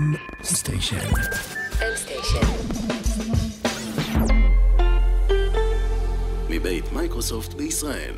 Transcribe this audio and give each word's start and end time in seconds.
M 0.00 0.16
Station. 0.44 0.96
מבית 6.48 6.92
מייקרוסופט 6.92 7.54
בישראל. 7.54 8.14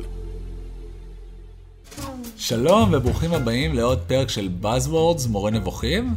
שלום 2.37 2.89
וברוכים 2.93 3.33
הבאים 3.33 3.75
לעוד 3.75 3.99
פרק 4.07 4.29
של 4.29 4.49
Buzzwords, 4.61 5.27
מורה 5.29 5.51
נבוכים, 5.51 6.15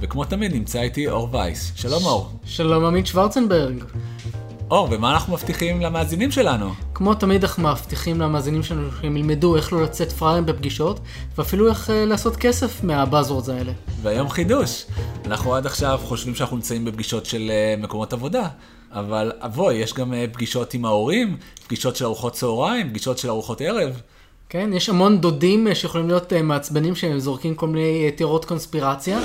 וכמו 0.00 0.24
תמיד 0.24 0.52
נמצא 0.54 0.80
איתי 0.80 1.08
אור 1.08 1.28
וייס. 1.32 1.72
שלום 1.74 2.04
אור. 2.04 2.30
שלום 2.44 2.84
עמית 2.84 3.06
שוורצנברג. 3.06 3.84
אור, 4.70 4.88
ומה 4.90 5.12
אנחנו 5.12 5.32
מבטיחים 5.32 5.80
למאזינים 5.80 6.30
שלנו? 6.30 6.70
כמו 6.94 7.14
תמיד 7.14 7.44
אנחנו 7.44 7.62
מבטיחים 7.62 8.20
למאזינים 8.20 8.62
שלנו 8.62 8.88
שהם 9.00 9.16
ילמדו 9.16 9.56
איך 9.56 9.72
לא 9.72 9.82
לצאת 9.82 10.12
פראיירים 10.12 10.46
בפגישות, 10.46 11.00
ואפילו 11.38 11.68
איך 11.68 11.88
uh, 11.88 11.92
לעשות 11.92 12.36
כסף 12.36 12.84
מהבאזוורדס 12.84 13.48
האלה. 13.48 13.72
והיום 14.02 14.28
חידוש. 14.28 14.84
אנחנו 15.26 15.54
עד 15.54 15.66
עכשיו 15.66 16.00
חושבים 16.04 16.34
שאנחנו 16.34 16.56
נמצאים 16.56 16.84
בפגישות 16.84 17.26
של 17.26 17.50
uh, 17.50 17.82
מקומות 17.82 18.12
עבודה, 18.12 18.48
אבל 18.92 19.32
אבוי, 19.40 19.74
יש 19.74 19.94
גם 19.94 20.12
uh, 20.12 20.34
פגישות 20.34 20.74
עם 20.74 20.84
ההורים, 20.84 21.36
פגישות 21.66 21.96
של 21.96 22.04
ארוחות 22.04 22.32
צהריים, 22.32 22.90
פגישות 22.90 23.18
של 23.18 23.28
ארוחות 23.28 23.60
ערב. 23.60 24.00
כן, 24.48 24.70
יש 24.72 24.88
המון 24.88 25.20
דודים 25.20 25.66
שיכולים 25.74 26.08
להיות 26.08 26.32
מעצבנים 26.32 26.94
שהם 26.94 27.18
זורקים 27.18 27.54
כל 27.54 27.66
מיני 27.66 28.10
תיאוריות 28.10 28.44
קונספירציה. 28.44 29.18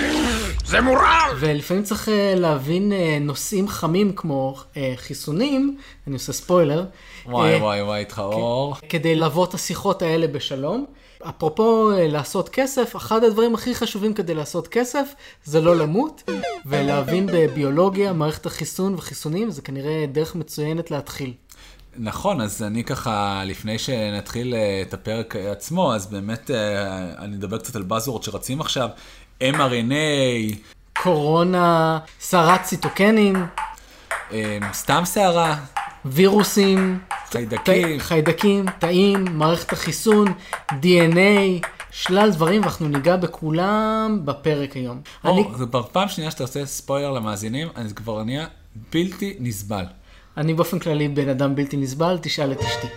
זה 0.66 0.82
מורל! 0.82 1.30
ולפעמים 1.40 1.84
צריך 1.84 2.10
להבין 2.36 2.94
נושאים 3.22 3.68
חמים 3.68 4.14
כמו 4.16 4.56
חיסונים, 4.96 5.78
אני 6.08 6.14
עושה 6.14 6.34
ספוילר. 6.34 6.86
וואי 7.26 7.56
וואי 7.56 7.82
וואי, 7.82 8.00
איתך 8.00 8.20
אור. 8.20 8.76
כדי 8.90 9.16
לבוא 9.16 9.46
את 9.46 9.54
השיחות 9.54 10.02
האלה 10.02 10.28
בשלום. 10.28 10.86
אפרופו 11.30 11.90
לעשות 11.96 12.50
כסף, 12.50 12.96
אחד 12.96 13.24
הדברים 13.24 13.56
הכי 13.56 13.76
חשובים 13.76 14.14
כדי 14.14 14.34
לעשות 14.34 14.68
כסף 14.68 15.14
זה 15.44 15.62
לא 15.62 15.76
למות, 15.76 16.30
ולהבין 16.66 17.30
בביולוגיה, 17.34 18.14
מערכת 18.14 18.46
החיסון 18.46 18.94
וחיסונים, 18.94 19.52
זה 19.52 19.62
כנראה 19.62 20.06
דרך 20.12 20.36
מצוינת 20.36 20.92
להתחיל. 20.92 21.34
נכון, 21.98 22.42
אז 22.42 22.64
אני 22.64 22.84
ככה, 22.84 23.44
לפני 23.46 23.80
שנתחיל 23.80 24.56
את 24.82 24.94
הפרק 24.94 25.36
עצמו, 25.36 25.94
אז 25.96 26.08
באמת 26.08 26.52
אני 27.18 27.36
אדבר 27.36 27.58
קצת 27.58 27.76
על 27.76 27.84
באזוורד 27.84 28.24
שרצים 28.24 28.62
עכשיו, 28.62 28.90
mRNA. 29.42 30.56
קורונה, 30.94 32.00
סערת 32.20 32.64
ציטוקנים. 32.64 33.46
סתם 34.74 35.02
סערה. 35.06 35.56
וירוסים. 36.06 37.00
חיידקים. 37.32 38.00
חיידקים, 38.00 38.66
תאים, 38.80 39.26
מערכת 39.32 39.74
החיסון, 39.74 40.28
DNA. 40.72 41.68
שלל 41.92 42.32
דברים, 42.32 42.62
ואנחנו 42.62 42.88
ניגע 42.88 43.16
בכולם 43.16 44.22
בפרק 44.26 44.76
היום. 44.76 45.02
או, 45.24 45.34
אני... 45.34 45.58
זה 45.58 45.66
כבר 45.66 45.84
פעם 45.84 46.08
שנייה 46.08 46.32
שאתה 46.32 46.44
עושה 46.44 46.66
ספוילר 46.66 47.12
למאזינים, 47.12 47.68
אז 47.76 47.88
זה 47.88 47.96
כבר 47.96 48.24
נהיה 48.24 48.46
בלתי 48.94 49.36
נסבל. 49.40 49.86
אני 50.38 50.54
באופן 50.54 50.80
כללי 50.80 51.08
בן 51.08 51.30
אדם 51.30 51.56
בלתי 51.56 51.78
נסבל, 51.78 52.18
תשאל 52.22 52.52
את 52.52 52.60
אשתי. 52.60 52.88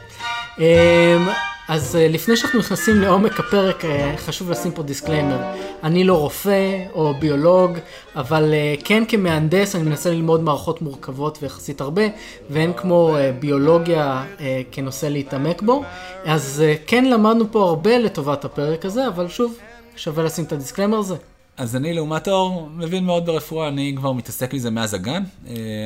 אז 1.68 1.98
לפני 2.00 2.36
שאנחנו 2.36 2.58
נכנסים 2.58 3.00
לעומק 3.00 3.40
הפרק, 3.40 3.84
חשוב 4.16 4.50
לשים 4.50 4.72
פה 4.72 4.82
disclaimer. 4.82 5.38
אני 5.82 6.04
לא 6.04 6.14
רופא 6.18 6.84
או 6.92 7.14
ביולוג, 7.20 7.78
אבל 8.16 8.54
כן 8.84 9.04
כמהנדס 9.08 9.76
אני 9.76 9.84
מנסה 9.84 10.10
ללמוד 10.10 10.42
מערכות 10.42 10.82
מורכבות 10.82 11.38
ויחסית 11.42 11.80
הרבה, 11.80 12.02
ואין 12.50 12.72
כמו 12.72 13.16
ביולוגיה 13.38 14.24
כנושא 14.72 15.06
להתעמק 15.06 15.62
בו. 15.62 15.82
אז 16.24 16.62
כן 16.86 17.04
למדנו 17.04 17.52
פה 17.52 17.68
הרבה 17.68 17.98
לטובת 17.98 18.44
הפרק 18.44 18.84
הזה, 18.84 19.08
אבל 19.08 19.28
שוב, 19.28 19.58
שווה 19.96 20.24
לשים 20.24 20.44
את 20.44 20.52
ה 20.52 20.56
disclaimer 20.56 20.98
הזה. 20.98 21.14
אז 21.56 21.76
אני 21.76 21.94
לעומת 21.94 22.28
אור 22.28 22.68
מבין 22.76 23.04
מאוד 23.04 23.26
ברפואה, 23.26 23.68
אני 23.68 23.94
כבר 23.96 24.12
מתעסק 24.12 24.54
מזה 24.54 24.70
מאז 24.70 24.94
הגן. 24.94 25.22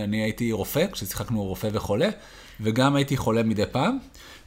אני 0.04 0.22
הייתי 0.22 0.52
רופא, 0.52 0.86
כששיחקנו 0.92 1.44
רופא 1.44 1.68
וחולה, 1.72 2.08
וגם 2.60 2.96
הייתי 2.96 3.16
חולה 3.16 3.42
מדי 3.42 3.66
פעם. 3.72 3.98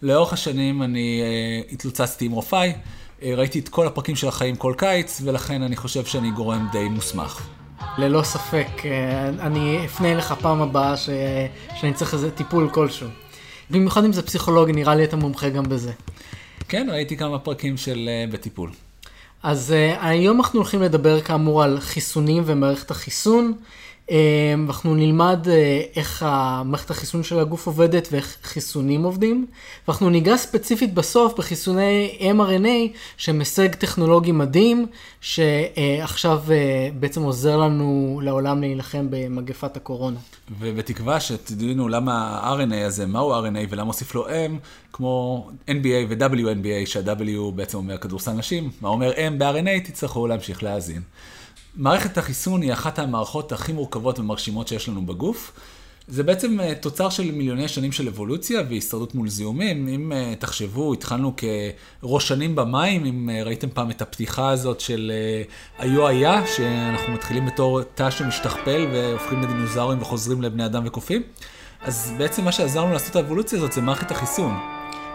לאורך 0.04 0.34
השנים 0.34 0.84
אני 0.84 1.22
אה, 1.22 1.74
התלוצצתי 1.74 2.26
עם 2.26 2.32
רופאי, 2.32 2.74
אה, 2.74 3.24
ראיתי 3.24 3.60
את 3.60 3.70
כל 3.70 3.88
הפרקים 3.88 4.16
של 4.16 4.28
החיים 4.28 4.56
כל 4.56 4.74
קיץ, 4.78 5.22
ולכן 5.24 5.62
אני 5.62 5.76
חושב 5.76 6.06
שאני 6.06 6.32
גורם 6.32 6.68
די 6.72 6.90
מוסמך. 6.90 7.48
ללא 7.98 8.24
ספק, 8.24 8.68
uh, 8.78 8.86
אני 9.42 9.86
אפנה 9.86 10.12
אליך 10.12 10.34
פעם 10.42 10.62
הבאה 10.62 10.98
ש... 10.98 11.10
שאני 11.76 11.94
צריך 11.94 12.14
איזה 12.14 12.32
טיפול 12.32 12.70
כלשהו. 12.70 13.08
במיוחד 13.70 14.04
אם 14.04 14.14
זה 14.14 14.22
פסיכולוגי, 14.22 14.72
נראה 14.72 14.96
לי 14.96 15.04
אתה 15.04 15.16
מומחה 15.16 15.50
גם 15.50 15.64
בזה. 15.64 15.92
כן, 16.70 16.88
ראיתי 16.92 17.18
כמה 17.18 17.40
פרקים 17.40 17.78
של 17.78 18.10
בטיפול. 18.32 18.72
אז 19.44 19.74
uh, 19.74 20.06
היום 20.06 20.38
אנחנו 20.38 20.60
הולכים 20.60 20.82
לדבר 20.82 21.22
כאמור 21.22 21.64
על 21.64 21.80
חיסונים 21.80 22.44
ומערכת 22.46 22.92
החיסון. 22.92 23.54
אנחנו 24.70 24.96
נלמד 24.96 25.48
איך 25.96 26.24
המערכת 26.28 26.92
החיסון 26.92 27.24
של 27.24 27.40
הגוף 27.40 27.68
עובדת 27.68 28.08
ואיך 28.12 28.38
חיסונים 28.44 29.04
עובדים. 29.04 29.46
ואנחנו 29.88 30.10
ניגע 30.10 30.38
ספציפית 30.38 30.94
בסוף 30.94 31.34
בחיסוני 31.38 32.18
mRNA, 32.20 32.98
שהם 33.18 33.40
הישג 33.40 33.76
טכנולוגי 33.76 34.32
מדהים, 34.32 34.86
שעכשיו 35.22 36.42
בעצם 37.00 37.22
עוזר 37.22 37.58
לנו 37.58 38.20
לעולם 38.24 38.62
להילחם 38.62 39.08
במגפת 39.10 39.78
הקורונה. 39.78 40.20
ובתקווה 40.60 41.20
שתדעינו 41.20 41.88
למה 41.88 42.40
ה-RNA 42.44 42.86
הזה, 42.86 43.06
מהו 43.06 43.34
RNA 43.34 43.68
ולמה 43.70 43.88
הוסיף 43.88 44.16
לו 44.16 44.28
M, 44.28 44.52
כמו 44.94 45.48
NBA 45.68 46.10
ו-WNBA, 46.10 46.86
שה-W 46.86 47.52
בעצם 47.56 47.78
אומר 47.78 47.98
כדורסל 47.98 48.32
נשים, 48.32 48.72
מה 48.82 48.90
אומר 48.90 49.12
M 49.12 49.34
ב-RNA, 49.38 49.88
תצטרכו 49.88 50.28
להמשיך 50.28 50.64
להאזין. 50.64 51.02
מערכת 51.76 52.18
החיסון 52.18 52.62
היא 52.62 52.74
אחת 52.74 53.00
המערכות 53.00 53.52
הכי 53.52 53.74
מורכבות 53.74 54.20
ומרשימות 54.20 54.68
שיש 54.68 54.90
לנו 54.90 55.06
בגוף. 55.06 55.52
זה 56.08 56.24
בעצם 56.24 56.58
תוצר 56.82 57.10
של 57.10 57.32
מיליוני 57.32 57.68
שנים 57.68 57.92
של 57.92 58.08
אבולוציה 58.08 58.62
והישרדות 58.70 59.16
מול 59.16 59.30
זיהומים. 59.30 59.88
אם 59.88 60.12
תחשבו, 60.40 60.94
התחלנו 60.94 61.34
כראשנים 62.02 62.56
במים, 62.56 63.06
אם 63.06 63.30
ראיתם 63.46 63.70
פעם 63.70 63.92
את 63.92 64.02
הפתיחה 64.02 64.50
הזאת 64.50 64.80
של 64.80 65.12
היו 65.78 66.08
היה, 66.08 66.48
שאנחנו 66.48 67.14
מתחילים 67.14 67.46
בתור 67.46 67.82
תא 67.82 68.10
שמשתכפל 68.10 68.88
והופכים 68.94 69.42
לדינוזאורים 69.42 70.02
וחוזרים 70.02 70.42
לבני 70.42 70.66
אדם 70.66 70.84
וקופים. 70.86 71.22
אז 71.82 72.14
בעצם 72.18 72.46
מה 72.46 72.52
שעזר 72.52 72.84
לנו 72.84 72.94
לעשות 72.94 73.12
את 73.12 73.16
האבולוציה 73.16 73.58
הזאת 73.58 73.72
זה 73.72 73.82
מערכת 73.82 74.12
החיסון. 74.12 74.54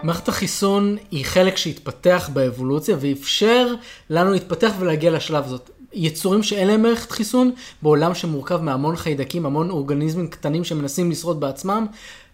מערכת 0.03 0.29
החיסון 0.29 0.97
היא 1.11 1.25
חלק 1.25 1.57
שהתפתח 1.57 2.31
באבולוציה 2.33 2.97
ואפשר 3.01 3.75
לנו 4.11 4.31
להתפתח 4.31 4.73
ולהגיע 4.79 5.11
לשלב 5.11 5.45
הזאת. 5.45 5.71
יצורים 5.93 6.43
שאין 6.43 6.69
להם 6.69 6.83
מערכת 6.83 7.11
חיסון, 7.11 7.51
בעולם 7.83 8.15
שמורכב 8.15 8.61
מהמון 8.61 8.97
חיידקים, 8.97 9.47
המון 9.47 9.71
אורגניזמים 9.71 10.29
קטנים 10.29 10.65
שמנסים 10.65 11.11
לשרוד 11.11 11.41
בעצמם, 11.41 11.87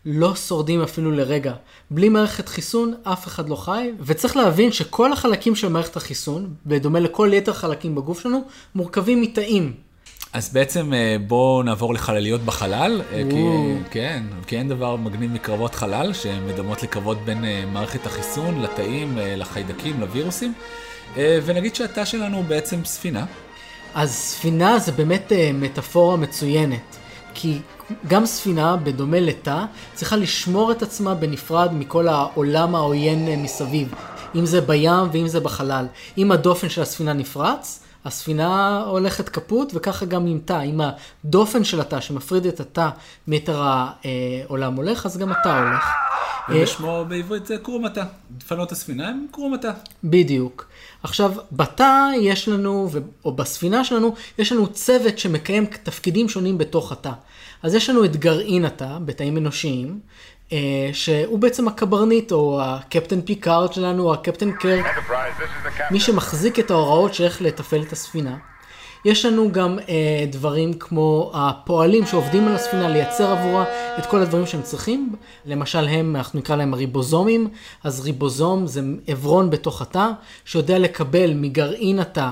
לא 0.07 0.35
שורדים 0.35 0.83
אפילו 0.83 1.11
לרגע. 1.11 1.55
בלי 1.91 2.09
מערכת 2.09 2.49
חיסון, 2.49 2.95
אף 3.03 3.27
אחד 3.27 3.49
לא 3.49 3.57
חי, 3.57 3.91
וצריך 4.01 4.37
להבין 4.37 4.73
שכל 4.73 5.13
החלקים 5.13 5.57
של 5.57 5.69
מערכת 5.69 5.97
החיסון, 5.97 6.55
בדומה 6.67 7.01
לכל 7.01 7.31
יתר 7.33 7.53
חלקים 7.53 7.95
בגוף 7.95 8.21
שלנו, 8.23 8.45
מורכבים 8.75 9.21
מתאים. 9.21 9.73
אז 10.33 10.53
בעצם 10.53 10.93
בואו 11.27 11.63
נעבור 11.63 11.95
לחלליות 11.95 12.41
בחלל, 12.41 13.03
כי, 13.31 13.47
כן, 13.91 14.23
כי 14.47 14.59
אין 14.59 14.69
דבר 14.69 14.97
מגניב 14.97 15.33
מקרבות 15.33 15.75
חלל, 15.75 16.13
שמדמות 16.13 16.83
לקרבות 16.83 17.19
בין 17.25 17.45
מערכת 17.73 18.07
החיסון, 18.07 18.63
לתאים, 18.63 19.19
לחיידקים, 19.21 20.01
לווירוסים. 20.01 20.55
ונגיד 21.17 21.75
שהתא 21.75 22.05
שלנו 22.05 22.37
הוא 22.37 22.45
בעצם 22.45 22.85
ספינה. 22.85 23.25
אז 23.95 24.11
ספינה 24.11 24.79
זה 24.79 24.93
באמת 24.93 25.33
מטאפורה 25.55 26.17
מצוינת, 26.17 26.97
כי 27.35 27.59
גם 28.09 28.27
ספינה, 28.27 28.77
בדומה 28.77 29.21
לתא, 29.21 29.65
צריכה 29.95 30.17
לשמור 30.17 30.73
את 30.73 30.83
עצמה 30.83 31.15
בנפרד 31.15 31.73
מכל 31.73 32.09
העולם 32.09 32.75
העוין 32.75 33.43
מסביב, 33.43 33.95
אם 34.35 34.47
זה 34.47 34.61
בים 34.61 35.09
ואם 35.13 35.29
זה 35.29 35.41
בחלל. 35.41 35.87
אם 36.19 36.33
הדופן 36.33 36.69
של 36.69 36.83
הספינה 36.83 37.13
נפרץ, 37.13 37.81
הספינה 38.05 38.83
הולכת 38.87 39.29
כפות, 39.29 39.73
וככה 39.75 40.07
גם 40.07 40.27
עם 40.27 40.39
תא. 40.45 40.63
אם 40.63 40.81
הדופן 41.25 41.65
של 41.65 41.81
התא 41.81 42.01
שמפריד 42.01 42.47
את 42.47 42.61
התא 42.61 42.89
מיתר 43.27 43.63
העולם 43.63 44.75
הולך, 44.75 45.07
אז 45.07 45.19
גם 45.19 45.33
התא 45.33 45.59
הולך. 45.59 45.85
ובשמו 46.49 47.05
בעברית 47.09 47.47
זה 47.47 47.57
קרום 47.63 47.85
התא. 47.85 48.05
דפנות 48.31 48.73
הספינה 48.73 49.09
הם 49.09 49.27
קרום 49.31 49.55
התא. 49.55 49.71
בדיוק. 50.05 50.67
עכשיו, 51.05 51.33
בתא 51.53 52.11
יש 52.21 52.49
לנו, 52.49 52.91
או 53.25 53.33
בספינה 53.33 53.85
שלנו, 53.85 54.15
יש 54.39 54.53
לנו 54.53 54.67
צוות 54.67 55.19
שמקיים 55.19 55.67
תפקידים 55.67 56.29
שונים 56.29 56.59
בתוך 56.59 56.93
התא. 56.93 57.11
אז 57.63 57.75
יש 57.75 57.91
לנו 57.91 58.05
את 58.05 58.17
גרעין 58.17 58.65
התא, 58.65 58.99
בתאים 59.05 59.37
אנושיים, 59.39 60.01
שהוא 60.93 61.39
בעצם 61.39 61.69
הקברניט, 61.69 62.33
או 62.33 62.61
הקפטן 62.63 63.21
פיקארד 63.21 63.73
שלנו, 63.73 64.03
או 64.05 64.15
הקפטן 64.15 64.53
קירק, 64.53 64.87
מי 65.91 66.01
שמחזיק 66.01 66.59
את 66.59 66.71
ההוראות 66.71 67.15
שאיך 67.15 67.43
לתפעל 67.43 67.83
את 67.83 67.93
הספינה. 67.93 68.37
יש 69.05 69.25
לנו 69.25 69.53
גם 69.53 69.79
אה, 69.89 70.25
דברים 70.31 70.73
כמו 70.73 71.31
הפועלים 71.35 72.07
שעובדים 72.07 72.49
על 72.49 72.55
הספינה 72.55 72.89
לייצר 72.89 73.31
עבורה 73.31 73.65
את 73.99 74.07
כל 74.07 74.23
הדברים 74.23 74.47
שהם 74.47 74.63
צריכים. 74.63 75.15
למשל 75.47 75.89
הם, 75.89 76.17
אנחנו 76.17 76.39
נקרא 76.39 76.57
להם 76.57 76.75
הריבוזומים. 76.75 77.49
אז 77.85 78.01
ריבוזום 78.01 78.67
זה 78.67 78.81
עברון 79.07 79.51
בתוך 79.51 79.83
התא, 79.83 80.11
שיודע 80.45 80.79
לקבל 80.79 81.35
מגרעין 81.35 81.99
התא 81.99 82.31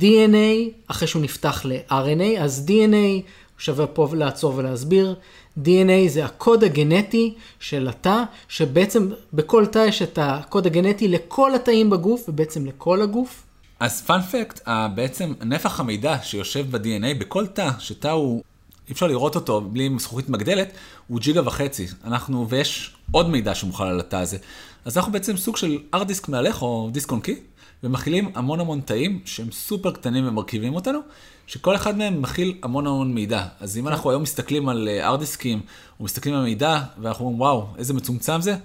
DNA, 0.00 0.70
אחרי 0.86 1.08
שהוא 1.08 1.22
נפתח 1.22 1.62
ל-RNA, 1.64 2.40
אז 2.40 2.66
DNA, 2.68 3.22
שווה 3.58 3.86
פה 3.86 4.08
לעצור 4.12 4.52
ולהסביר, 4.56 5.14
DNA 5.58 6.08
זה 6.08 6.24
הקוד 6.24 6.64
הגנטי 6.64 7.34
של 7.60 7.88
התא, 7.88 8.22
שבעצם 8.48 9.10
בכל 9.32 9.66
תא 9.66 9.78
יש 9.88 10.02
את 10.02 10.18
הקוד 10.22 10.66
הגנטי 10.66 11.08
לכל 11.08 11.54
התאים 11.54 11.90
בגוף, 11.90 12.28
ובעצם 12.28 12.66
לכל 12.66 13.02
הגוף. 13.02 13.43
אז 13.84 14.02
פאנפקט, 14.02 14.68
בעצם 14.94 15.32
נפח 15.44 15.80
המידע 15.80 16.16
שיושב 16.22 16.76
ב-DNA 16.76 17.18
בכל 17.18 17.46
תא, 17.46 17.70
שתא 17.78 18.08
הוא, 18.08 18.42
אי 18.88 18.92
אפשר 18.92 19.06
לראות 19.06 19.34
אותו 19.34 19.60
בלי 19.60 19.90
זכוכית 19.98 20.28
מגדלת, 20.28 20.72
הוא 21.08 21.20
ג'יגה 21.20 21.46
וחצי. 21.46 21.86
אנחנו, 22.04 22.48
ויש 22.48 22.94
עוד 23.10 23.30
מידע 23.30 23.54
שמוכל 23.54 23.84
על 23.84 24.00
התא 24.00 24.16
הזה. 24.16 24.38
אז 24.84 24.96
אנחנו 24.96 25.12
בעצם 25.12 25.36
סוג 25.36 25.56
של 25.56 25.78
ארט 25.94 26.06
דיסק 26.06 26.28
מהלך 26.28 26.62
או 26.62 26.88
דיסק 26.92 27.10
און 27.10 27.20
קי, 27.20 27.36
ומכילים 27.82 28.32
המון 28.34 28.60
המון 28.60 28.80
תאים 28.80 29.20
שהם 29.24 29.52
סופר 29.52 29.90
קטנים 29.90 30.28
ומרכיבים 30.28 30.74
אותנו, 30.74 30.98
שכל 31.46 31.76
אחד 31.76 31.98
מהם 31.98 32.22
מכיל 32.22 32.54
המון 32.62 32.86
המון 32.86 33.14
מידע. 33.14 33.46
אז 33.60 33.78
אם 33.78 33.88
אנחנו 33.88 34.10
היום 34.10 34.22
מסתכלים 34.22 34.68
על 34.68 34.88
ארט 35.02 35.20
דיסקים, 35.20 35.60
או 36.00 36.04
מסתכלים 36.04 36.34
על 36.34 36.42
מידע, 36.42 36.80
ואנחנו 36.98 37.24
אומרים, 37.24 37.40
וואו, 37.40 37.66
איזה 37.78 37.94
מצומצם 37.94 38.40
זה, 38.40 38.56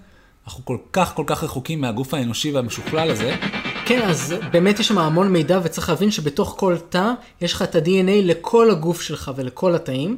אנחנו 0.45 0.65
כל 0.65 0.77
כך 0.93 1.15
כל 1.15 1.23
כך 1.27 1.43
רחוקים 1.43 1.81
מהגוף 1.81 2.13
האנושי 2.13 2.51
והמשוכלל 2.51 3.11
הזה. 3.11 3.35
כן, 3.89 4.01
אז 4.09 4.33
באמת 4.51 4.79
יש 4.79 4.87
שם 4.87 4.97
המון 4.97 5.27
מידע, 5.27 5.59
וצריך 5.63 5.89
להבין 5.89 6.11
שבתוך 6.11 6.55
כל 6.57 6.75
תא 6.89 7.11
יש 7.41 7.53
לך 7.53 7.61
את 7.61 7.75
ה-DNA 7.75 8.23
לכל 8.23 8.71
הגוף 8.71 9.01
שלך 9.01 9.31
ולכל 9.35 9.75
התאים. 9.75 10.17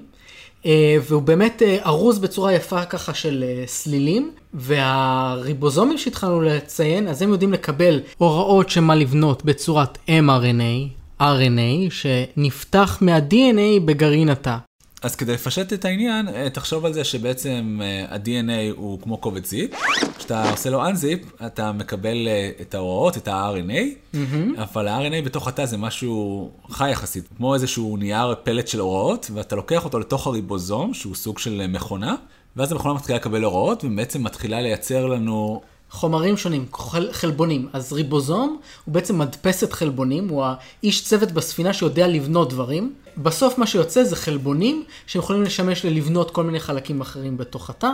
אה, 0.65 0.97
והוא 1.07 1.21
באמת 1.21 1.61
אה, 1.61 1.77
ארוז 1.85 2.19
בצורה 2.19 2.53
יפה 2.53 2.85
ככה 2.85 3.13
של 3.13 3.43
אה, 3.47 3.63
סלילים, 3.67 4.31
והריבוזומים 4.53 5.97
שהתחלנו 5.97 6.41
לציין, 6.41 7.07
אז 7.07 7.21
הם 7.21 7.29
יודעים 7.29 7.53
לקבל 7.53 7.99
הוראות 8.17 8.69
שמה 8.69 8.95
לבנות 8.95 9.45
בצורת 9.45 9.97
mRNA, 10.07 11.21
RNA, 11.21 11.89
שנפתח 11.89 12.97
מה-DNA 13.01 13.79
בגרעין 13.85 14.29
התא. 14.29 14.57
אז 15.01 15.15
כדי 15.15 15.33
לפשט 15.33 15.73
את 15.73 15.85
העניין, 15.85 16.27
אה, 16.27 16.49
תחשוב 16.49 16.85
על 16.85 16.93
זה 16.93 17.03
שבעצם 17.03 17.79
אה, 17.81 18.05
ה-DNA 18.15 18.75
הוא 18.75 19.01
כמו 19.01 19.17
קובץ 19.17 19.49
זיפ, 19.49 19.71
כשאתה 20.17 20.51
עושה 20.51 20.69
לו 20.69 20.85
unzip, 20.85 21.45
אתה 21.45 21.71
מקבל 21.71 22.27
אה, 22.27 22.51
את 22.61 22.75
ההוראות, 22.75 23.17
את 23.17 23.27
ה-RNA, 23.27 24.15
mm-hmm. 24.15 24.17
אבל 24.57 24.87
ה-RNA 24.87 25.25
בתוך 25.25 25.47
התא 25.47 25.65
זה 25.65 25.77
משהו 25.77 26.51
חי 26.69 26.91
יחסית, 26.91 27.23
כמו 27.37 27.53
איזשהו 27.53 27.97
נייר 27.97 28.35
פלט 28.43 28.67
של 28.67 28.79
הוראות, 28.79 29.31
ואתה 29.33 29.55
לוקח 29.55 29.85
אותו 29.85 29.99
לתוך 29.99 30.27
הריבוזום, 30.27 30.93
שהוא 30.93 31.15
סוג 31.15 31.39
של 31.39 31.67
מכונה, 31.67 32.15
ואז 32.55 32.71
המכונה 32.71 32.93
מתחילה 32.93 33.17
לקבל 33.17 33.43
הוראות, 33.43 33.83
ובעצם 33.83 34.23
מתחילה 34.23 34.61
לייצר 34.61 35.05
לנו 35.05 35.61
חומרים 35.91 36.37
שונים, 36.37 36.65
חל, 36.73 37.11
חלבונים. 37.11 37.67
אז 37.73 37.93
ריבוזום 37.93 38.57
הוא 38.85 38.93
בעצם 38.93 39.19
מדפסת 39.19 39.73
חלבונים, 39.73 40.29
הוא 40.29 40.45
האיש 40.45 41.03
צוות 41.03 41.31
בספינה 41.31 41.73
שיודע 41.73 42.07
לבנות 42.07 42.49
דברים. 42.49 42.93
בסוף 43.17 43.57
מה 43.57 43.67
שיוצא 43.67 44.03
זה 44.03 44.15
חלבונים 44.15 44.83
שיכולים 45.07 45.43
לשמש 45.43 45.85
ללבנות 45.85 46.31
כל 46.31 46.43
מיני 46.43 46.59
חלקים 46.59 47.01
אחרים 47.01 47.37
בתוך 47.37 47.69
התא. 47.69 47.89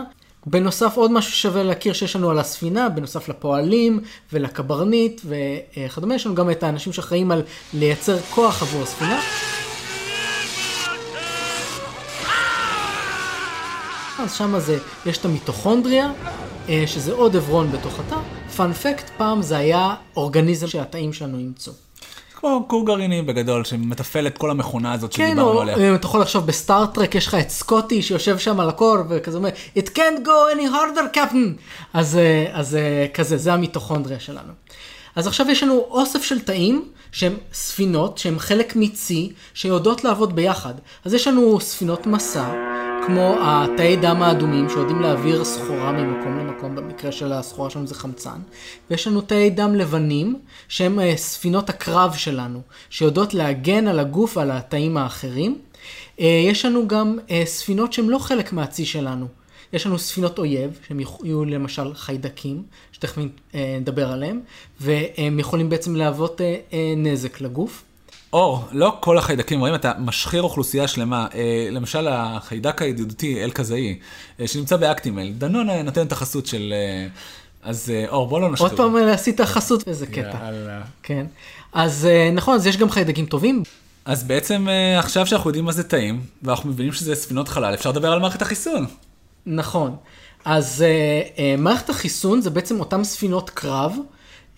בנוסף 0.46 0.96
עוד 0.96 1.12
משהו 1.12 1.32
שווה 1.32 1.62
להכיר 1.62 1.92
שיש 1.92 2.16
לנו 2.16 2.30
על 2.30 2.38
הספינה, 2.38 2.88
בנוסף 2.88 3.28
לפועלים 3.28 4.00
ולקברניט 4.32 5.20
וכדומה, 5.24 6.14
יש 6.14 6.26
לנו 6.26 6.34
גם 6.34 6.50
את 6.50 6.62
האנשים 6.62 6.92
שאחראים 6.92 7.30
על 7.30 7.42
לייצר 7.74 8.18
כוח 8.18 8.62
עבור 8.62 8.82
הספינה. 8.82 9.20
אז 14.18 14.34
שם 14.34 14.58
זה, 14.58 14.78
יש 15.06 15.18
את 15.18 15.24
המיטוכונדריה, 15.24 16.12
אה, 16.68 16.84
שזה 16.86 17.12
עוד 17.12 17.36
עברון 17.36 17.72
בתוך 17.72 18.00
התא. 18.00 18.16
פאנפקט, 18.56 19.10
פעם 19.16 19.42
זה 19.42 19.56
היה 19.56 19.94
אורגניזם 20.16 20.66
שהתאים 20.66 21.12
שלנו 21.12 21.38
אימצו. 21.38 21.72
כמו 22.40 22.64
כור 22.68 22.86
גרעיני 22.86 23.22
בגדול, 23.22 23.64
שמתפעל 23.64 24.26
את 24.26 24.38
כל 24.38 24.50
המכונה 24.50 24.92
הזאת 24.92 25.14
כן, 25.14 25.26
שדיברנו 25.26 25.60
עליה. 25.60 25.76
כן, 25.76 25.94
אתה 25.94 26.06
יכול 26.06 26.20
לחשוב 26.20 26.46
בסטארט-טרק, 26.46 27.14
יש 27.14 27.26
לך 27.26 27.34
את 27.34 27.50
סקוטי 27.50 28.02
שיושב 28.02 28.38
שם 28.38 28.60
על 28.60 28.68
הקור, 28.68 28.96
וכזה 29.08 29.36
אומר, 29.36 29.48
It 29.76 29.88
can't 29.94 30.24
go 30.24 30.56
any 30.56 30.72
harder, 30.72 31.16
captain. 31.16 31.60
אז, 31.92 32.16
אה, 32.16 32.46
אז 32.52 32.76
אה, 32.76 33.06
כזה, 33.14 33.36
זה 33.36 33.52
המיטוכונדריה 33.52 34.20
שלנו. 34.20 34.52
אז 35.16 35.26
עכשיו 35.26 35.50
יש 35.50 35.62
לנו 35.62 35.74
אוסף 35.90 36.22
של 36.22 36.40
תאים 36.40 36.84
שהם 37.12 37.36
ספינות, 37.52 38.18
שהם 38.18 38.38
חלק 38.38 38.76
מצי, 38.76 39.32
שיודעות 39.54 40.04
לעבוד 40.04 40.36
ביחד. 40.36 40.74
אז 41.04 41.14
יש 41.14 41.28
לנו 41.28 41.60
ספינות 41.60 42.06
מסע, 42.06 42.52
כמו 43.08 43.36
התאי 43.40 43.96
דם 43.96 44.22
האדומים 44.22 44.68
שיודעים 44.68 45.00
להעביר 45.00 45.44
סחורה 45.44 45.92
ממקום 45.92 46.38
למקום, 46.38 46.76
במקרה 46.76 47.12
של 47.12 47.32
הסחורה 47.32 47.70
שלנו 47.70 47.86
זה 47.86 47.94
חמצן, 47.94 48.38
ויש 48.90 49.06
לנו 49.06 49.20
תאי 49.20 49.50
דם 49.50 49.74
לבנים, 49.74 50.38
שהם 50.68 51.00
אה, 51.00 51.16
ספינות 51.16 51.70
הקרב 51.70 52.14
שלנו, 52.14 52.60
שיודעות 52.90 53.34
להגן 53.34 53.86
על 53.86 53.98
הגוף 53.98 54.36
ועל 54.36 54.50
התאים 54.50 54.96
האחרים. 54.96 55.58
אה, 56.20 56.42
יש 56.48 56.64
לנו 56.64 56.88
גם 56.88 57.18
אה, 57.30 57.42
ספינות 57.46 57.92
שהן 57.92 58.06
לא 58.06 58.18
חלק 58.18 58.52
מהצי 58.52 58.84
שלנו. 58.84 59.26
יש 59.72 59.86
לנו 59.86 59.98
ספינות 59.98 60.38
אויב, 60.38 60.78
שהם 60.88 61.00
יהיו 61.00 61.44
למשל 61.44 61.94
חיידקים, 61.94 62.62
שתכף 62.92 63.22
נדבר 63.80 64.12
עליהם, 64.12 64.40
והם 64.80 65.38
יכולים 65.38 65.68
בעצם 65.68 65.96
להוות 65.96 66.40
נזק 66.96 67.40
לגוף. 67.40 67.84
אור, 68.32 68.64
לא 68.72 68.96
כל 69.00 69.18
החיידקים 69.18 69.60
רואים, 69.60 69.74
אתה 69.74 69.92
משחיר 69.98 70.42
אוכלוסייה 70.42 70.88
שלמה. 70.88 71.26
אה, 71.34 71.68
למשל, 71.70 72.08
החיידק 72.08 72.82
הידידותי, 72.82 73.44
אל 73.44 73.50
קזאי, 73.50 73.98
אה, 74.40 74.48
שנמצא 74.48 74.76
באקטימל, 74.76 75.32
דנון 75.32 75.70
נותן 75.70 76.06
את 76.06 76.12
החסות 76.12 76.46
של... 76.46 76.74
אה, 76.76 77.06
אז 77.62 77.90
אה, 77.94 78.08
אור, 78.08 78.28
בוא 78.28 78.40
לא 78.40 78.52
נשחיר. 78.52 78.68
עוד 78.68 78.76
פעם 78.76 78.96
עשית 78.96 79.40
חסות, 79.40 79.88
איזה 79.88 80.06
קטע. 80.06 80.38
יאללה. 80.44 80.80
כן. 81.02 81.26
אז 81.72 82.06
אה, 82.10 82.30
נכון, 82.32 82.54
אז 82.54 82.66
יש 82.66 82.76
גם 82.76 82.90
חיידקים 82.90 83.26
טובים. 83.26 83.62
אז 84.04 84.24
בעצם 84.24 84.68
אה, 84.68 84.98
עכשיו 84.98 85.26
שאנחנו 85.26 85.50
יודעים 85.50 85.64
מה 85.64 85.72
זה 85.72 85.82
טעים, 85.82 86.20
ואנחנו 86.42 86.70
מבינים 86.70 86.92
שזה 86.92 87.14
ספינות 87.14 87.48
חלל, 87.48 87.74
אפשר 87.74 87.90
לדבר 87.90 88.12
על 88.12 88.20
מערכת 88.20 88.42
החיסון. 88.42 88.86
נכון. 89.46 89.96
אז 90.44 90.82
אה, 90.82 91.20
אה, 91.38 91.54
מערכת 91.58 91.90
החיסון 91.90 92.40
זה 92.40 92.50
בעצם 92.50 92.80
אותן 92.80 93.04
ספינות 93.04 93.50
קרב. 93.50 93.96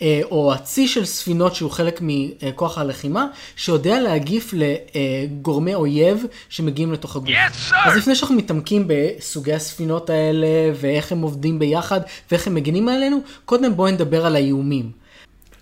אה, 0.02 0.20
או 0.30 0.54
הצי 0.54 0.88
של 0.88 1.04
ספינות 1.04 1.54
שהוא 1.54 1.70
חלק 1.70 2.00
מכוח 2.02 2.78
הלחימה, 2.78 3.26
שיודע 3.56 4.00
להגיף 4.00 4.54
לגורמי 4.54 5.74
אויב 5.74 6.24
שמגיעים 6.48 6.92
לתוך 6.92 7.16
הגוף. 7.16 7.28
Yes, 7.28 7.74
אז 7.84 7.96
לפני 7.96 8.14
שאנחנו 8.14 8.36
מתעמקים 8.36 8.84
בסוגי 8.86 9.52
הספינות 9.52 10.10
האלה, 10.10 10.46
ואיך 10.80 11.12
הם 11.12 11.22
עובדים 11.22 11.58
ביחד, 11.58 12.00
ואיך 12.30 12.46
הם 12.46 12.54
מגינים 12.54 12.88
עלינו, 12.88 13.18
קודם 13.44 13.76
בואו 13.76 13.90
נדבר 13.90 14.26
על 14.26 14.36
האיומים. 14.36 14.90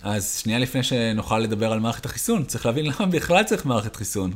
אז 0.03 0.39
שנייה 0.43 0.59
לפני 0.59 0.83
שנוכל 0.83 1.39
לדבר 1.39 1.71
על 1.71 1.79
מערכת 1.79 2.05
החיסון, 2.05 2.43
צריך 2.43 2.65
להבין 2.65 2.85
למה 2.85 3.05
בכלל 3.11 3.43
צריך 3.43 3.65
מערכת 3.65 3.95
חיסון. 3.95 4.31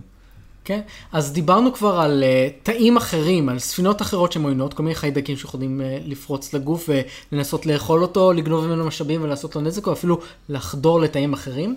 כן? 0.65 0.81
אז 1.11 1.33
דיברנו 1.33 1.73
כבר 1.73 1.99
על 1.99 2.23
uh, 2.23 2.65
תאים 2.65 2.97
אחרים, 2.97 3.49
על 3.49 3.59
ספינות 3.59 4.01
אחרות 4.01 4.31
שהן 4.31 4.43
עוינות, 4.43 4.73
כל 4.73 4.83
מיני 4.83 4.95
חיידקים 4.95 5.37
שיכולים 5.37 5.81
uh, 5.81 6.09
לפרוץ 6.09 6.53
לגוף 6.53 6.89
ולנסות 7.31 7.65
לאכול 7.65 8.01
אותו, 8.01 8.33
לגנוב 8.33 8.65
ממנו 8.65 8.85
משאבים 8.85 9.23
ולעשות 9.23 9.55
לו 9.55 9.61
נזק, 9.61 9.87
או 9.87 9.93
אפילו 9.93 10.19
לחדור 10.49 10.99
לתאים 10.99 11.33
אחרים. 11.33 11.75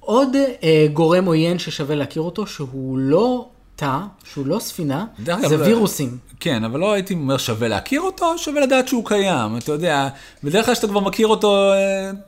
עוד 0.00 0.28
uh, 0.34 0.64
גורם 0.92 1.24
עוין 1.24 1.58
ששווה 1.58 1.96
להכיר 1.96 2.22
אותו, 2.22 2.46
שהוא 2.46 2.98
לא 2.98 3.48
תא, 3.76 3.98
שהוא 4.32 4.46
לא 4.46 4.58
ספינה, 4.58 5.04
זה 5.24 5.60
וירוסים. 5.64 6.18
כן, 6.40 6.64
אבל 6.64 6.80
לא 6.80 6.92
הייתי 6.92 7.14
אומר 7.14 7.38
שווה 7.38 7.68
להכיר 7.68 8.00
אותו, 8.00 8.38
שווה 8.38 8.60
לדעת 8.60 8.88
שהוא 8.88 9.04
קיים. 9.06 9.56
אתה 9.56 9.72
יודע, 9.72 10.08
בדרך 10.44 10.66
כלל 10.66 10.74
שאתה 10.74 10.86
כבר 10.86 11.00
מכיר 11.00 11.26
אותו, 11.26 11.72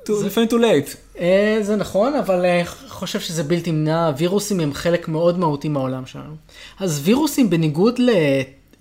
זה... 0.07 0.26
לפעמים 0.26 0.49
too 0.49 0.52
late. 0.52 1.21
זה 1.62 1.76
נכון, 1.76 2.14
אבל 2.14 2.47
אני 2.47 2.64
חושב 2.88 3.21
שזה 3.21 3.45
בלתי 3.45 3.73
נמנע, 3.73 4.11
וירוסים 4.19 4.61
הם 4.61 4.75
חלק 4.75 5.09
מאוד 5.09 5.38
מהותי 5.38 5.69
מהעולם 5.69 6.07
שלנו. 6.07 6.35
אז 6.81 7.00
וירוסים, 7.05 7.50
בניגוד 7.50 8.00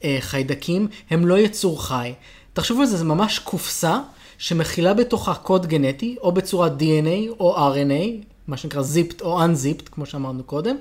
לחיידקים, 0.04 0.88
הם 1.10 1.28
לא 1.28 1.38
יצור 1.40 1.84
חי. 1.84 2.14
תחשבו 2.54 2.82
על 2.82 2.86
זה, 2.86 2.98
זה 2.98 3.06
ממש 3.06 3.40
קופסה 3.40 4.00
שמכילה 4.38 4.94
בתוכה 4.94 5.34
קוד 5.34 5.66
גנטי, 5.66 6.16
או 6.22 6.32
בצורת 6.32 6.72
DNA 6.82 7.32
או 7.40 7.74
RNA, 7.74 8.26
מה 8.48 8.58
שנקרא 8.58 8.82
זיפט 8.82 9.22
או 9.22 9.44
אנזיפט, 9.44 9.90
כמו 9.92 10.06
שאמרנו 10.06 10.44
קודם, 10.44 10.76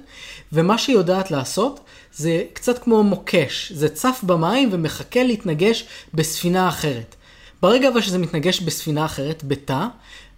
ומה 0.52 0.78
שהיא 0.78 0.96
יודעת 0.96 1.30
לעשות 1.30 1.80
זה 2.14 2.42
קצת 2.52 2.78
כמו 2.78 3.02
מוקש, 3.02 3.72
זה 3.72 3.88
צף 3.88 4.20
במים 4.22 4.68
ומחכה 4.72 5.22
להתנגש 5.22 5.84
בספינה 6.14 6.68
אחרת. 6.68 7.16
ברגע 7.62 7.88
אבל 7.88 8.00
שזה 8.00 8.18
מתנגש 8.18 8.60
בספינה 8.60 9.04
אחרת, 9.04 9.44
בתא, 9.44 9.86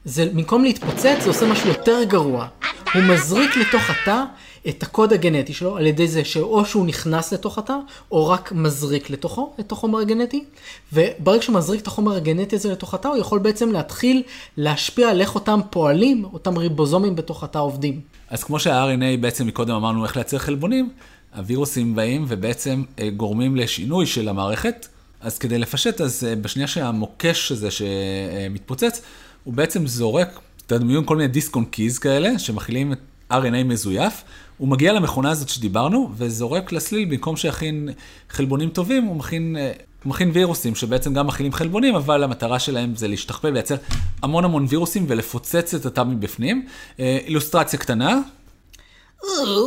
זה 0.04 0.26
במקום 0.26 0.64
להתפוצץ 0.64 1.22
זה 1.22 1.28
עושה 1.28 1.46
משהו 1.46 1.68
יותר 1.68 2.02
גרוע. 2.04 2.48
הוא 2.94 3.02
מזריק 3.02 3.56
לתוך 3.56 3.82
התא 3.90 4.24
את 4.68 4.82
הקוד 4.82 5.12
הגנטי 5.12 5.52
שלו 5.52 5.76
על 5.76 5.86
ידי 5.86 6.08
זה 6.08 6.24
שאו 6.24 6.64
שהוא 6.64 6.86
נכנס 6.86 7.32
לתוך 7.32 7.58
התא, 7.58 7.76
או 8.12 8.28
רק 8.28 8.52
מזריק 8.52 9.10
לתוכו 9.10 9.52
את 9.60 9.72
החומר 9.72 9.98
הגנטי, 9.98 10.44
וברגע 10.92 11.42
שהוא 11.42 11.56
מזריק 11.56 11.80
את 11.80 11.86
החומר 11.86 12.16
הגנטי 12.16 12.56
הזה 12.56 12.72
לתוך 12.72 12.94
התא, 12.94 13.08
הוא 13.08 13.16
יכול 13.16 13.38
בעצם 13.38 13.72
להתחיל 13.72 14.22
להשפיע 14.56 15.10
על 15.10 15.20
איך 15.20 15.34
אותם 15.34 15.60
פועלים, 15.70 16.24
אותם 16.32 16.58
ריבוזומים 16.58 17.16
בתוך 17.16 17.44
התא 17.44 17.58
עובדים. 17.58 18.00
אז 18.30 18.44
כמו 18.44 18.60
שה-RNA 18.60 19.20
בעצם 19.20 19.46
מקודם 19.46 19.74
אמרנו 19.74 20.04
איך 20.04 20.16
לייצר 20.16 20.38
חלבונים, 20.38 20.90
הווירוסים 21.36 21.94
באים 21.94 22.24
ובעצם 22.28 22.82
אה, 22.98 23.10
גורמים 23.10 23.56
לשינוי 23.56 24.06
של 24.06 24.28
המערכת. 24.28 24.88
אז 25.20 25.38
כדי 25.38 25.58
לפשט, 25.58 26.00
אז 26.00 26.24
אה, 26.24 26.36
בשנייה 26.36 26.68
שהמוקש 26.68 27.52
הזה 27.52 27.68
שמתפוצץ, 27.70 29.02
הוא 29.44 29.54
בעצם 29.54 29.86
זורק, 29.86 30.40
תדמיון 30.66 31.04
כל 31.06 31.16
מיני 31.16 31.28
דיסק 31.28 31.56
און 31.56 31.64
קיז 31.64 31.98
כאלה, 31.98 32.38
שמכילים 32.38 32.92
את 32.92 32.98
RNA 33.32 33.64
מזויף, 33.64 34.24
הוא 34.58 34.68
מגיע 34.68 34.92
למכונה 34.92 35.30
הזאת 35.30 35.48
שדיברנו, 35.48 36.10
וזורק 36.16 36.72
לסליל, 36.72 37.08
במקום 37.08 37.36
שיכין 37.36 37.88
חלבונים 38.30 38.70
טובים, 38.70 39.04
הוא 39.04 39.16
מכין, 39.16 39.56
אה, 39.56 39.72
הוא 40.04 40.10
מכין 40.10 40.30
וירוסים, 40.34 40.74
שבעצם 40.74 41.14
גם 41.14 41.26
מכינים 41.26 41.52
חלבונים, 41.52 41.94
אבל 41.94 42.24
המטרה 42.24 42.58
שלהם 42.58 42.96
זה 42.96 43.08
להשתכפל 43.08 43.48
ולייצר 43.48 43.76
המון 44.22 44.44
המון 44.44 44.66
וירוסים 44.68 45.04
ולפוצץ 45.08 45.74
את 45.74 45.86
התא 45.86 46.02
מבפנים. 46.02 46.66
אה, 47.00 47.18
אילוסטרציה 47.26 47.78
קטנה, 47.78 48.20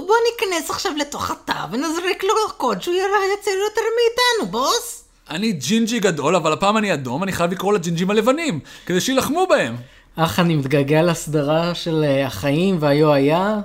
בוא 0.08 0.16
ניכנס 0.32 0.70
עכשיו 0.70 0.92
לתוך 0.98 1.32
התא 1.32 1.66
ונזריק 1.72 2.24
לו 2.24 2.30
קוד 2.58 2.82
שהוא 2.82 2.96
ייצר 2.96 3.52
יותר 3.52 3.82
מאיתנו, 3.82 4.52
בוס. 4.52 5.04
אני 5.30 5.52
ג'ינג'י 5.52 6.00
גדול, 6.00 6.36
אבל 6.36 6.54
הפעם 6.54 6.78
אני 6.78 6.94
אדום, 6.94 7.24
אני 7.24 7.32
חייב 7.32 7.52
לקרוא 7.52 7.74
לג'ינג'ים 7.74 8.10
הלבנים, 8.10 8.60
כדי 8.86 9.02
שיילחמו 9.02 9.48
בהם. 9.50 9.76
אך 10.15 10.39
אני 10.39 10.56
מתגעגע 10.56 11.01
לסדרה 11.03 11.75
של 11.75 12.03
אה, 12.03 12.25
החיים 12.25 12.77
והיו 12.80 13.13
היה, 13.13 13.60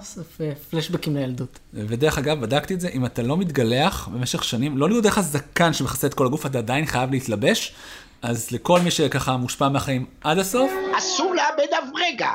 פלשבקים 0.71 1.17
לילדות. 1.17 1.59
ודרך 1.75 2.19
אגב, 2.19 2.41
בדקתי 2.41 2.75
את 2.75 2.81
זה, 2.81 2.89
אם 2.89 3.07
אתה 3.07 3.23
לא 3.23 3.37
מתגלח 3.37 4.09
במשך 4.09 4.45
שנים, 4.45 4.79
לא 4.79 4.89
יהיה 4.89 5.05
לך 5.05 5.21
זקן 5.21 5.73
שמכסה 5.73 6.07
את 6.07 6.15
כל 6.15 6.27
הגוף, 6.27 6.47
אתה 6.47 6.59
עדיין 6.59 6.87
חייב 6.87 7.11
להתלבש. 7.11 7.75
אז 8.23 8.51
לכל 8.51 8.81
מי 8.81 8.91
שככה 8.91 9.37
מושפע 9.37 9.69
מהחיים 9.69 10.07
עד 10.25 10.39
הסוף, 10.39 10.71
אסור 10.99 11.35
לאבד 11.35 11.73
אף 11.73 11.89
רגע. 11.97 12.31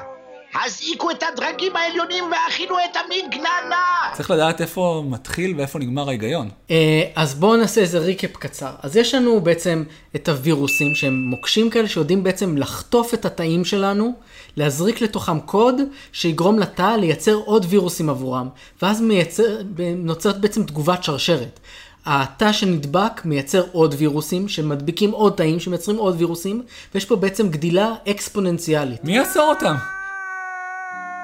הזעיקו 0.55 1.11
את 1.11 1.23
הדרגים 1.33 1.75
העליונים 1.75 2.23
והכינו 2.31 2.75
את 2.79 2.97
המגננה! 2.97 4.13
צריך 4.13 4.31
לדעת 4.31 4.61
איפה 4.61 5.03
מתחיל 5.09 5.53
ואיפה 5.57 5.79
נגמר 5.79 6.07
ההיגיון. 6.07 6.49
אה, 6.71 7.03
אז 7.15 7.33
בואו 7.35 7.57
נעשה 7.57 7.81
איזה 7.81 7.99
ריקאפ 7.99 8.37
קצר. 8.37 8.71
אז 8.81 8.97
יש 8.97 9.15
לנו 9.15 9.41
בעצם 9.41 9.83
את 10.15 10.29
הווירוסים 10.29 10.95
שהם 10.95 11.13
מוקשים 11.13 11.69
כאלה 11.69 11.87
שיודעים 11.87 12.23
בעצם 12.23 12.57
לחטוף 12.57 13.13
את 13.13 13.25
התאים 13.25 13.65
שלנו, 13.65 14.13
להזריק 14.57 15.01
לתוכם 15.01 15.39
קוד 15.39 15.75
שיגרום 16.11 16.59
לתא 16.59 16.95
לייצר 16.99 17.35
עוד 17.35 17.65
וירוסים 17.69 18.09
עבורם, 18.09 18.49
ואז 18.81 19.01
מייצר, 19.01 19.57
נוצרת 19.95 20.41
בעצם 20.41 20.63
תגובת 20.63 21.03
שרשרת. 21.03 21.59
התא 22.05 22.51
שנדבק 22.51 23.21
מייצר 23.25 23.63
עוד 23.71 23.95
וירוסים 23.97 24.47
שמדביקים 24.47 25.11
עוד 25.11 25.33
תאים 25.33 25.59
שמייצרים 25.59 25.97
עוד 25.97 26.15
וירוסים, 26.17 26.63
ויש 26.93 27.05
פה 27.05 27.15
בעצם 27.15 27.49
גדילה 27.49 27.93
אקספוננציאלית. 28.09 29.03
מי 29.03 29.15
יעצור 29.17 29.43
אותם? 29.43 29.75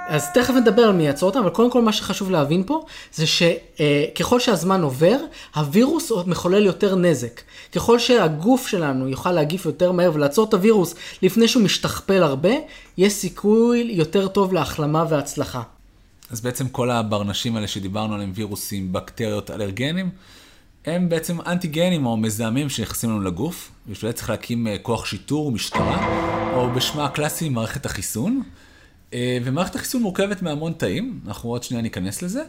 אז 0.08 0.32
תכף 0.34 0.54
נדבר 0.54 0.82
על 0.82 0.94
מי 0.94 1.04
יעצור 1.04 1.30
אותם, 1.30 1.40
אבל 1.40 1.50
קודם 1.50 1.72
כל 1.72 1.82
מה 1.82 1.94
שחשוב 1.94 2.32
להבין 2.32 2.64
פה, 2.66 2.86
זה 3.14 3.26
שככל 3.28 4.40
שהזמן 4.40 4.82
עובר, 4.82 5.18
הווירוס 5.56 6.12
מחולל 6.26 6.66
יותר 6.66 6.96
נזק. 6.96 7.42
ככל 7.76 8.00
שהגוף 8.00 8.68
שלנו 8.68 9.10
יוכל 9.10 9.32
להגיף 9.32 9.66
יותר 9.66 9.92
מהר 9.92 10.12
ולעצור 10.14 10.46
את 10.50 10.54
הווירוס 10.54 10.96
לפני 11.22 11.48
שהוא 11.48 11.64
משתכפל 11.64 12.24
הרבה, 12.24 12.50
יש 12.98 13.14
סיכוי 13.14 13.88
יותר 13.92 14.28
טוב 14.28 14.54
להחלמה 14.54 15.06
והצלחה. 15.10 15.62
אז 16.32 16.42
בעצם 16.42 16.68
כל 16.70 16.92
הברנשים 16.92 17.56
האלה 17.56 17.68
שדיברנו 17.68 18.14
עליהם, 18.14 18.32
וירוסים, 18.36 18.94
בקטריות, 18.94 19.52
אלרגנים, 19.52 20.10
הם 20.86 21.10
בעצם 21.10 21.38
אנטיגנים 21.42 22.06
או 22.06 22.18
מזהמים 22.18 22.70
שנכנסים 22.70 23.10
לנו 23.10 23.22
לגוף, 23.22 23.72
בשביל 23.88 24.12
זה 24.12 24.18
צריך 24.18 24.30
להקים 24.30 24.68
אה, 24.68 24.78
כוח 24.78 25.06
שיטור, 25.06 25.52
משטרה, 25.52 26.08
או 26.56 26.72
בשמה 26.72 27.06
הקלאסי 27.06 27.50
מערכת 27.50 27.86
החיסון. 27.86 28.42
אה, 29.14 29.38
ומערכת 29.44 29.76
החיסון 29.76 30.02
מורכבת 30.02 30.42
מהמון 30.42 30.74
תאים, 30.78 31.20
אנחנו 31.28 31.50
עוד 31.50 31.64
שנייה 31.64 31.84
ניכנס 31.84 32.22
לזה, 32.22 32.44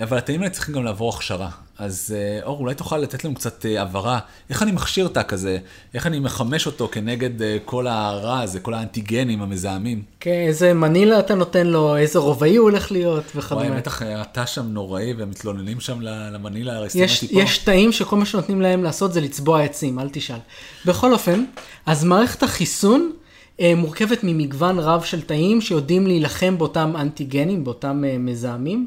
אבל 0.00 0.18
התאים 0.18 0.40
האלה 0.40 0.50
צריכים 0.50 0.74
גם 0.74 0.84
לעבור 0.84 1.14
הכשרה. 1.14 1.50
אז 1.78 2.14
אה, 2.16 2.42
אור, 2.44 2.58
אולי 2.58 2.74
תוכל 2.74 2.98
לתת 2.98 3.24
לנו 3.24 3.34
קצת 3.34 3.66
אה, 3.66 3.82
הבהרה, 3.82 4.18
איך 4.50 4.62
אני 4.62 4.72
מכשיר 4.72 5.08
תא 5.08 5.22
כזה, 5.22 5.58
איך 5.94 6.06
אני 6.06 6.18
מחמש 6.18 6.66
אותו 6.66 6.88
כנגד 6.92 7.30
כל 7.64 7.86
הרע 7.86 8.40
הזה, 8.40 8.60
כל 8.60 8.74
האנטיגנים 8.74 9.42
המזהמים. 9.42 10.02
כן, 10.20 10.44
איזה 10.46 10.74
מנילה 10.74 11.18
אתה 11.18 11.34
נותן 11.34 11.66
לו, 11.66 11.96
איזה 11.96 12.18
רובעי 12.18 12.56
הוא 12.56 12.70
הולך 12.70 12.92
להיות 12.92 13.24
וכדומה. 13.36 13.66
וואי, 13.66 13.76
בטח 13.76 14.02
התא 14.02 14.46
שם 14.46 14.66
נוראי, 14.66 15.12
והם 15.12 15.30
מתלוננים 15.30 15.80
שם 15.80 16.00
למנילה 16.00 16.76
הרסימטי 16.76 17.28
פה. 17.28 17.40
יש 17.40 17.58
תאים 17.58 17.92
שכל 17.92 18.16
מה 18.16 18.26
שנותנים 18.26 18.60
להם 18.60 18.84
לעשות 18.84 19.12
זה 19.12 19.20
לצבוע 19.20 19.62
עצים, 19.62 19.98
אל 19.98 20.08
תשאל. 20.12 20.38
בכל 20.86 21.12
אופן, 21.12 21.44
אז 21.86 22.04
מערכת 22.04 22.42
החיסון, 22.42 23.12
מורכבת 23.60 24.18
ממגוון 24.22 24.78
רב 24.78 25.02
של 25.02 25.20
תאים 25.20 25.60
שיודעים 25.60 26.06
להילחם 26.06 26.58
באותם 26.58 26.92
אנטיגנים, 26.96 27.64
באותם 27.64 28.04
אה, 28.04 28.18
מזהמים. 28.18 28.86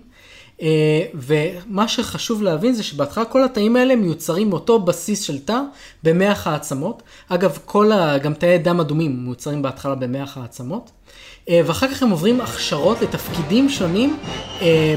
אה, 0.61 1.05
ומה 1.13 1.87
שחשוב 1.87 2.41
להבין 2.41 2.73
זה 2.73 2.83
שבהתחלה 2.83 3.25
כל 3.25 3.43
התאים 3.43 3.75
האלה 3.75 3.95
מיוצרים 3.95 4.49
מאותו 4.49 4.79
בסיס 4.79 5.21
של 5.21 5.39
תא 5.39 5.59
במח 6.03 6.47
העצמות. 6.47 7.03
אגב, 7.29 7.57
כל 7.65 7.91
ה... 7.91 8.17
גם 8.17 8.33
תאי 8.33 8.57
דם 8.57 8.79
אדומים 8.79 9.23
מיוצרים 9.23 9.61
בהתחלה 9.61 9.95
במח 9.95 10.37
העצמות. 10.37 10.91
ואחר 11.51 11.87
כך 11.87 12.03
הם 12.03 12.09
עוברים 12.09 12.41
הכשרות 12.41 13.01
לתפקידים 13.01 13.69
שונים 13.69 14.17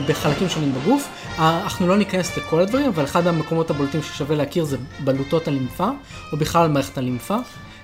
בחלקים 0.08 0.48
שונים 0.48 0.72
בגוף. 0.74 1.08
אנחנו 1.38 1.88
לא 1.88 1.96
ניכנס 1.96 2.36
לכל 2.36 2.60
הדברים, 2.60 2.86
אבל 2.86 3.04
אחד 3.04 3.26
המקומות 3.26 3.70
הבולטים 3.70 4.02
ששווה 4.02 4.36
להכיר 4.36 4.64
זה 4.64 4.76
בלוטות 5.04 5.48
הלימפה, 5.48 5.88
או 6.32 6.36
בכלל 6.36 6.68
מערכת 6.68 6.98
הלימפה. 6.98 7.36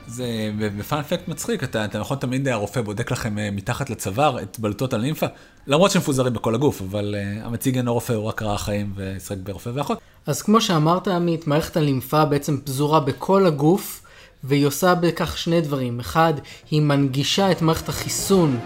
זה 0.08 0.50
בפאנפקט 0.78 1.28
מצחיק, 1.28 1.64
אתה, 1.64 1.84
אתה 1.84 1.98
נכון 1.98 2.18
תמיד 2.18 2.48
הרופא 2.48 2.80
בודק 2.80 3.10
לכם 3.10 3.38
אה, 3.38 3.50
מתחת 3.50 3.90
לצוואר 3.90 4.42
את 4.42 4.58
בלוטות 4.58 4.92
הלימפה, 4.92 5.26
למרות 5.66 5.90
שהם 5.90 6.02
מפוזרים 6.02 6.32
בכל 6.32 6.54
הגוף, 6.54 6.82
אבל 6.82 7.14
uh, 7.14 7.46
המציג 7.46 7.76
אינו 7.76 7.94
רופא, 7.94 8.12
הוא 8.12 8.24
רק 8.24 8.42
ראה 8.42 8.58
חיים 8.58 8.92
וישחק 8.96 9.36
ברופא 9.42 9.70
ואחות. 9.74 9.98
אז 10.26 10.42
כמו 10.42 10.60
שאמרת 10.60 11.08
עמית, 11.08 11.46
מערכת 11.46 11.76
הלימפה 11.76 12.24
בעצם 12.24 12.60
פזורה 12.64 13.00
בכל 13.00 13.46
הגוף, 13.46 14.02
והיא 14.44 14.66
עושה 14.66 14.94
בכך 14.94 15.38
שני 15.38 15.60
דברים. 15.60 16.00
אחד, 16.00 16.34
היא 16.70 16.82
מנגישה 16.82 17.50
את 17.50 17.62
מערכת 17.62 17.88
החיסון, 17.88 18.58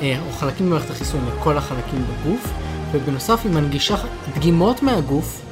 אה, 0.00 0.20
או 0.26 0.32
חלקים 0.32 0.66
ממערכת 0.66 0.90
החיסון 0.90 1.20
לכל 1.28 1.58
החלקים 1.58 2.04
בגוף, 2.04 2.52
ובנוסף 2.92 3.40
היא 3.44 3.52
מנגישה 3.52 3.96
דגימות 4.34 4.82
מהגוף 4.82 5.45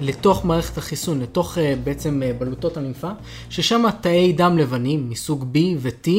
לתוך 0.00 0.44
מערכת 0.44 0.78
החיסון, 0.78 1.20
לתוך 1.20 1.58
אה, 1.58 1.74
בעצם 1.84 2.22
אה, 2.22 2.32
בלוטות 2.32 2.76
הלימפה, 2.76 3.10
ששם 3.50 3.84
תאי 4.00 4.32
דם 4.32 4.58
לבנים 4.58 5.10
מסוג 5.10 5.44
B 5.54 5.58
ו-T 5.78 6.10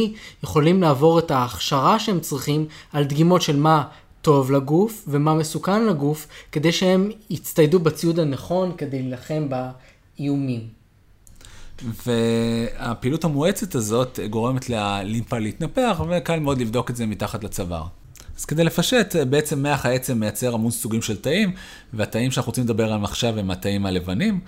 יכולים 0.43 0.81
לעבור 0.81 1.19
את 1.19 1.31
ההכשרה 1.31 1.99
שהם 1.99 2.19
צריכים 2.19 2.65
על 2.93 3.03
דגימות 3.03 3.41
של 3.41 3.57
מה 3.57 3.83
טוב 4.21 4.51
לגוף 4.51 5.05
ומה 5.07 5.33
מסוכן 5.33 5.85
לגוף, 5.85 6.27
כדי 6.51 6.71
שהם 6.71 7.11
יצטיידו 7.29 7.79
בציוד 7.79 8.19
הנכון 8.19 8.71
כדי 8.77 9.01
להילחם 9.01 9.47
באיומים. 9.49 10.67
והפעילות 12.05 13.23
המואצת 13.23 13.75
הזאת 13.75 14.19
גורמת 14.29 14.69
ללימפה 14.69 15.39
להתנפח, 15.39 16.01
וקל 16.09 16.39
מאוד 16.39 16.61
לבדוק 16.61 16.89
את 16.89 16.95
זה 16.95 17.05
מתחת 17.05 17.43
לצוואר. 17.43 18.00
אז 18.41 18.45
כדי 18.45 18.63
לפשט, 18.63 19.15
בעצם 19.15 19.63
מח 19.63 19.85
העצם 19.85 20.19
מייצר 20.19 20.53
המון 20.53 20.71
סוגים 20.71 21.01
של 21.01 21.17
תאים, 21.17 21.51
והתאים 21.93 22.31
שאנחנו 22.31 22.49
רוצים 22.49 22.63
לדבר 22.63 22.83
עליהם 22.83 23.03
עכשיו 23.03 23.39
הם 23.39 23.51
התאים 23.51 23.85
הלבנים, 23.85 24.39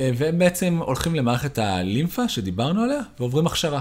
והם 0.00 0.38
בעצם 0.38 0.80
הולכים 0.84 1.14
למערכת 1.14 1.58
הלימפה 1.58 2.28
שדיברנו 2.28 2.82
עליה, 2.82 3.00
ועוברים 3.20 3.46
הכשרה. 3.46 3.80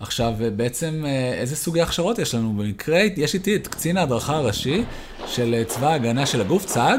עכשיו, 0.00 0.32
בעצם 0.56 1.04
איזה 1.34 1.56
סוגי 1.56 1.82
הכשרות 1.82 2.18
יש 2.18 2.34
לנו? 2.34 2.52
במקרה, 2.52 3.00
יש 3.16 3.34
איתי 3.34 3.56
את 3.56 3.68
קצין 3.68 3.96
ההדרכה 3.96 4.36
הראשי 4.36 4.84
של 5.26 5.62
צבא 5.66 5.88
ההגנה 5.88 6.26
של 6.26 6.40
הגוף, 6.40 6.64
צה"ג, 6.64 6.98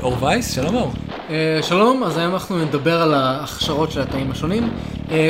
אור 0.00 0.22
וייס, 0.22 0.54
שלום 0.54 0.74
אור. 0.74 0.92
שלום, 1.62 2.04
אז 2.04 2.16
היום 2.16 2.34
אנחנו 2.34 2.64
נדבר 2.64 3.02
על 3.02 3.14
ההכשרות 3.14 3.92
של 3.92 4.00
התאים 4.00 4.30
השונים. 4.30 4.70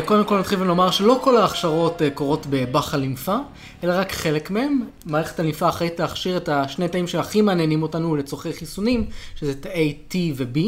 קודם 0.04 0.24
כל 0.24 0.38
נתחיל 0.38 0.62
ונאמר 0.62 0.90
שלא 0.90 1.18
כל 1.22 1.36
ההכשרות 1.36 2.02
קורות 2.14 2.46
בבאח 2.50 2.94
הלימפה, 2.94 3.36
אלא 3.84 3.92
רק 3.96 4.12
חלק 4.12 4.50
מהם. 4.50 4.80
מערכת 5.06 5.40
הלימפה 5.40 5.68
אחראית 5.68 6.00
להכשיר 6.00 6.36
את 6.36 6.48
השני 6.48 6.88
תאים 6.88 7.06
שהכי 7.06 7.42
מעניינים 7.42 7.82
אותנו 7.82 8.16
לצורכי 8.16 8.52
חיסונים, 8.52 9.06
שזה 9.36 9.54
תאי 9.54 9.94
T 10.10 10.14
ו-B. 10.34 10.58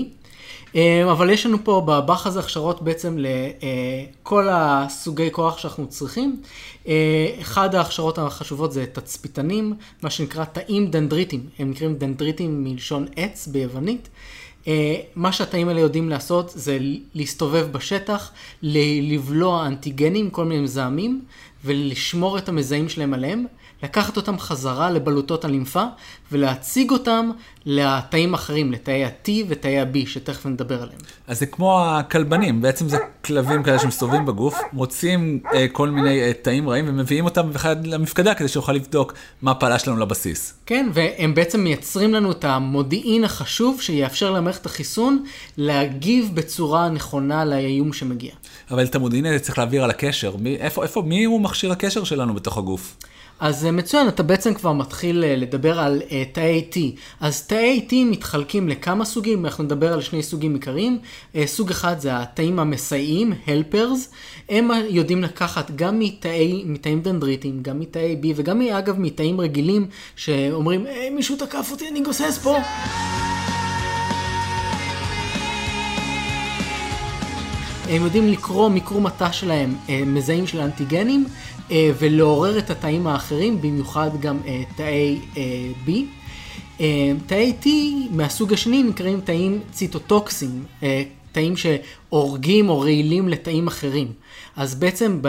אה, 0.77 1.13
אבל 1.13 1.31
יש 1.31 1.47
לנו 1.47 1.65
פה 1.65 1.83
בבאח 1.87 2.27
הזה 2.27 2.41
הכשרות 2.41 2.83
בעצם 2.83 3.19
לכל 3.19 4.49
הסוגי 4.51 5.29
כוח 5.33 5.59
שאנחנו 5.59 5.87
צריכים. 5.87 6.43
אה, 6.89 7.29
אחד 7.41 7.75
ההכשרות 7.75 8.19
החשובות 8.19 8.73
זה 8.73 8.87
תצפיתנים, 8.93 9.75
מה 10.03 10.11
שנקרא 10.11 10.45
תאים 10.45 10.91
דנדריטים. 10.91 11.41
הם 11.59 11.71
נקראים 11.71 11.95
דנדריטים 11.95 12.65
מלשון 12.65 13.07
עץ 13.17 13.47
ביוונית. 13.47 14.09
אה, 14.67 14.97
מה 15.15 15.33
שהתאים 15.33 15.69
האלה 15.69 15.81
יודעים 15.81 16.09
לעשות 16.09 16.51
זה 16.55 16.79
להסתובב 17.15 17.69
בשטח, 17.73 18.33
לבלוע 18.63 19.67
אנטיגנים, 19.67 20.31
כל 20.31 20.45
מיני 20.45 20.61
מזהמים, 20.61 21.25
ולשמור 21.65 22.39
את 22.39 22.49
המזהים 22.49 22.89
שלהם 22.89 23.15
עליהם, 23.15 23.47
לקחת 23.83 24.17
אותם 24.17 24.39
חזרה 24.39 24.91
לבלוטות 24.91 25.45
הלימפה 25.45 25.85
ולהציג 26.33 26.91
אותם 26.91 27.31
לתאים 27.67 28.35
אחרים, 28.35 28.73
לתאי 28.73 29.05
ה-T 29.05 29.31
ותאי 29.49 29.79
ה-B, 29.79 30.07
שתכף 30.07 30.47
נדבר 30.47 30.83
עליהם. 30.83 30.99
אז 31.27 31.39
זה 31.39 31.47
כמו 31.47 31.85
הכלבנים, 31.85 32.61
בעצם 32.61 32.89
זה 32.89 32.99
כלבים 33.25 33.63
כאלה 33.63 33.79
שמסתובבים 33.79 34.27
בגוף, 34.27 34.59
מוצאים 34.73 35.41
אה, 35.55 35.67
כל 35.73 35.91
מיני 35.91 36.21
אה, 36.21 36.33
תאים 36.43 36.69
רעים 36.69 36.85
ומביאים 36.89 37.25
אותם 37.25 37.51
בכלל 37.53 37.75
למפקדה 37.85 38.35
כדי 38.35 38.49
שיוכל 38.49 38.73
לבדוק 38.73 39.15
מה 39.43 39.51
הפעלה 39.51 39.79
שלנו 39.79 39.97
לבסיס. 39.97 40.55
כן, 40.67 40.89
והם 40.95 41.35
בעצם 41.35 41.61
מייצרים 41.61 42.15
לנו 42.15 42.31
את 42.31 42.45
המודיעין 42.45 43.25
החשוב 43.25 43.81
שיאפשר 43.81 44.31
למערכת 44.31 44.67
החיסון 44.67 45.25
להגיב 45.57 46.31
בצורה 46.35 46.89
נכונה 46.89 47.45
לאיום 47.45 47.93
שמגיע. 47.93 48.33
אבל 48.71 48.85
את 48.85 48.95
המודיעין 48.95 49.27
הזה 49.27 49.39
צריך 49.39 49.59
להעביר 49.59 49.85
על 49.85 49.91
הקשר, 49.91 50.37
מי, 50.39 50.57
איפה, 50.57 50.83
איפה, 50.83 51.03
מי 51.03 51.25
הוא 51.25 51.41
מכשיר 51.41 51.73
הקשר 51.73 52.05
שלנו 52.05 52.35
בתוך 52.35 52.59
הגוף? 52.59 52.97
אז 53.41 53.67
אה, 53.67 53.71
מצוין, 53.71 54.09
אתה 54.09 54.23
בעצם 54.23 54.55
כבר 54.55 54.73
מתחיל 54.73 55.25
אה, 55.25 55.37
לדבר 55.37 55.81
על 55.81 56.03
uh, 56.09 56.13
תאי 56.33 56.65
T. 56.73 56.77
אז 57.21 57.47
תאי 57.47 57.87
T 57.91 57.95
מתחלקים 57.95 58.69
לכמה 58.69 59.05
סוגים, 59.05 59.45
אנחנו 59.47 59.65
נדבר 59.65 59.93
על 59.93 60.01
שני 60.01 60.23
סוגים 60.23 60.55
עיקריים. 60.55 60.99
Uh, 61.35 61.39
סוג 61.47 61.71
אחד 61.71 62.01
זה 62.01 62.17
התאים 62.17 62.59
המסייעים, 62.59 63.33
helpers. 63.47 64.15
הם 64.49 64.71
יודעים 64.89 65.23
לקחת 65.23 65.71
גם 65.71 65.99
מתאי, 65.99 66.63
מתאים 66.67 67.01
דנדריטיים, 67.01 67.63
גם 67.63 67.81
מתאי 67.81 68.17
B 68.23 68.27
וגם 68.37 68.63
אגב 68.63 68.99
מתאים 68.99 69.41
רגילים 69.41 69.87
שאומרים, 70.17 70.87
hey, 70.87 71.15
מישהו 71.15 71.37
תקף 71.37 71.69
אותי, 71.71 71.89
אני 71.89 72.01
גוסס 72.01 72.39
פה. 72.39 72.59
הם 77.89 78.05
יודעים 78.05 78.29
לקרוא 78.29 78.69
מיקרום 78.69 79.07
התא 79.07 79.33
שלהם 79.33 79.77
מזהים 80.07 80.47
של 80.47 80.61
אנטיגנים 80.61 81.27
ולעורר 81.71 82.59
את 82.59 82.71
התאים 82.71 83.07
האחרים, 83.07 83.61
במיוחד 83.61 84.11
גם 84.21 84.39
אה, 84.47 84.63
תאי 84.77 85.19
B. 85.87 85.91
תאי 87.27 87.53
T 87.63 87.67
מהסוג 88.11 88.53
השני 88.53 88.83
נקראים 88.83 89.21
תאים 89.21 89.61
ציטוטוקסים, 89.73 90.65
תאים 91.33 91.55
שהורגים 91.57 92.69
או 92.69 92.81
רעילים 92.81 93.29
לתאים 93.29 93.67
אחרים. 93.67 94.13
אז 94.57 94.75
בעצם 94.75 95.21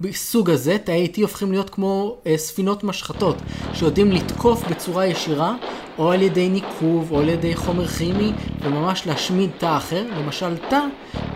בסוג 0.00 0.50
הזה 0.50 0.78
תאי 0.84 1.08
T 1.14 1.20
הופכים 1.22 1.52
להיות 1.52 1.70
כמו 1.70 2.16
ספינות 2.36 2.84
משחטות, 2.84 3.36
שיודעים 3.74 4.12
לתקוף 4.12 4.64
בצורה 4.64 5.06
ישירה 5.06 5.56
או 5.98 6.12
על 6.12 6.22
ידי 6.22 6.48
ניקוב 6.48 7.12
או 7.12 7.20
על 7.20 7.28
ידי 7.28 7.56
חומר 7.56 7.86
כימי 7.86 8.32
וממש 8.62 9.06
להשמיד 9.06 9.50
תא 9.58 9.76
אחר, 9.76 10.04
למשל 10.16 10.56
תא 10.56 10.80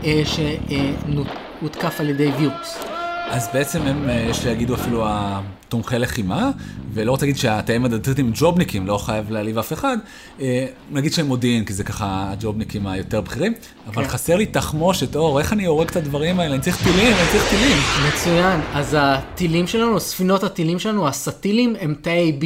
אה, 0.04 0.22
שהותקף 0.24 2.00
על 2.00 2.08
ידי 2.08 2.30
וירוס. 2.38 2.95
אז 3.30 3.48
בעצם 3.52 3.82
הם, 3.82 4.08
אה, 4.08 4.26
יש 4.30 4.36
שיגידו 4.36 4.74
אפילו 4.74 5.04
התומכי 5.08 5.98
לחימה, 5.98 6.50
ולא 6.92 7.10
רוצה 7.10 7.26
להגיד 7.26 7.36
שהתאים 7.36 7.84
הדתיים 7.84 8.30
ג'ובניקים, 8.34 8.86
לא 8.86 8.98
חייב 8.98 9.30
להעליב 9.30 9.58
אף 9.58 9.72
אחד, 9.72 9.96
אה, 10.40 10.66
נגיד 10.90 11.12
שהם 11.12 11.26
מודיעין, 11.26 11.64
כי 11.64 11.72
זה 11.72 11.84
ככה 11.84 12.32
הג'ובניקים 12.32 12.86
היותר 12.86 13.20
בכירים, 13.20 13.52
אבל 13.86 14.04
כן. 14.04 14.08
חסר 14.08 14.36
לי 14.36 14.46
תחמושת, 14.46 15.16
אור, 15.16 15.38
איך 15.38 15.52
אני 15.52 15.64
הורג 15.64 15.88
את 15.88 15.96
הדברים 15.96 16.40
האלה? 16.40 16.54
אני 16.54 16.62
צריך 16.62 16.84
טילים, 16.84 17.12
אני 17.12 17.26
צריך 17.32 17.50
טילים. 17.50 17.78
מצוין, 18.08 18.60
אז 18.74 18.96
הטילים 18.98 19.66
שלנו, 19.66 20.00
ספינות 20.00 20.44
הטילים 20.44 20.78
שלנו, 20.78 21.08
הסטילים, 21.08 21.76
הם 21.80 21.94
תאי 22.02 22.38
B. 22.40 22.44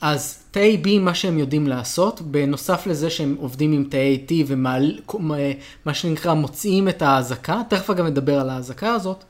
אז 0.00 0.38
תאי 0.50 0.82
B, 0.84 0.88
מה 1.00 1.14
שהם 1.14 1.38
יודעים 1.38 1.66
לעשות, 1.66 2.20
בנוסף 2.20 2.86
לזה 2.86 3.10
שהם 3.10 3.36
עובדים 3.40 3.72
עם 3.72 3.84
תאי 3.84 4.24
T 4.28 4.32
ומה 4.46 5.94
שנקרא 5.94 6.34
מוציאים 6.34 6.88
את 6.88 7.02
האזעקה, 7.02 7.62
תכף 7.68 7.90
אגב 7.90 8.06
נדבר 8.06 8.40
על 8.40 8.50
האזעקה 8.50 8.94
הזאת, 8.94 9.24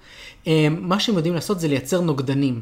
מה 0.70 1.00
שהם 1.00 1.16
יודעים 1.16 1.34
לעשות 1.34 1.61
זה 1.61 1.68
לייצר 1.68 2.00
נוגדנים. 2.00 2.61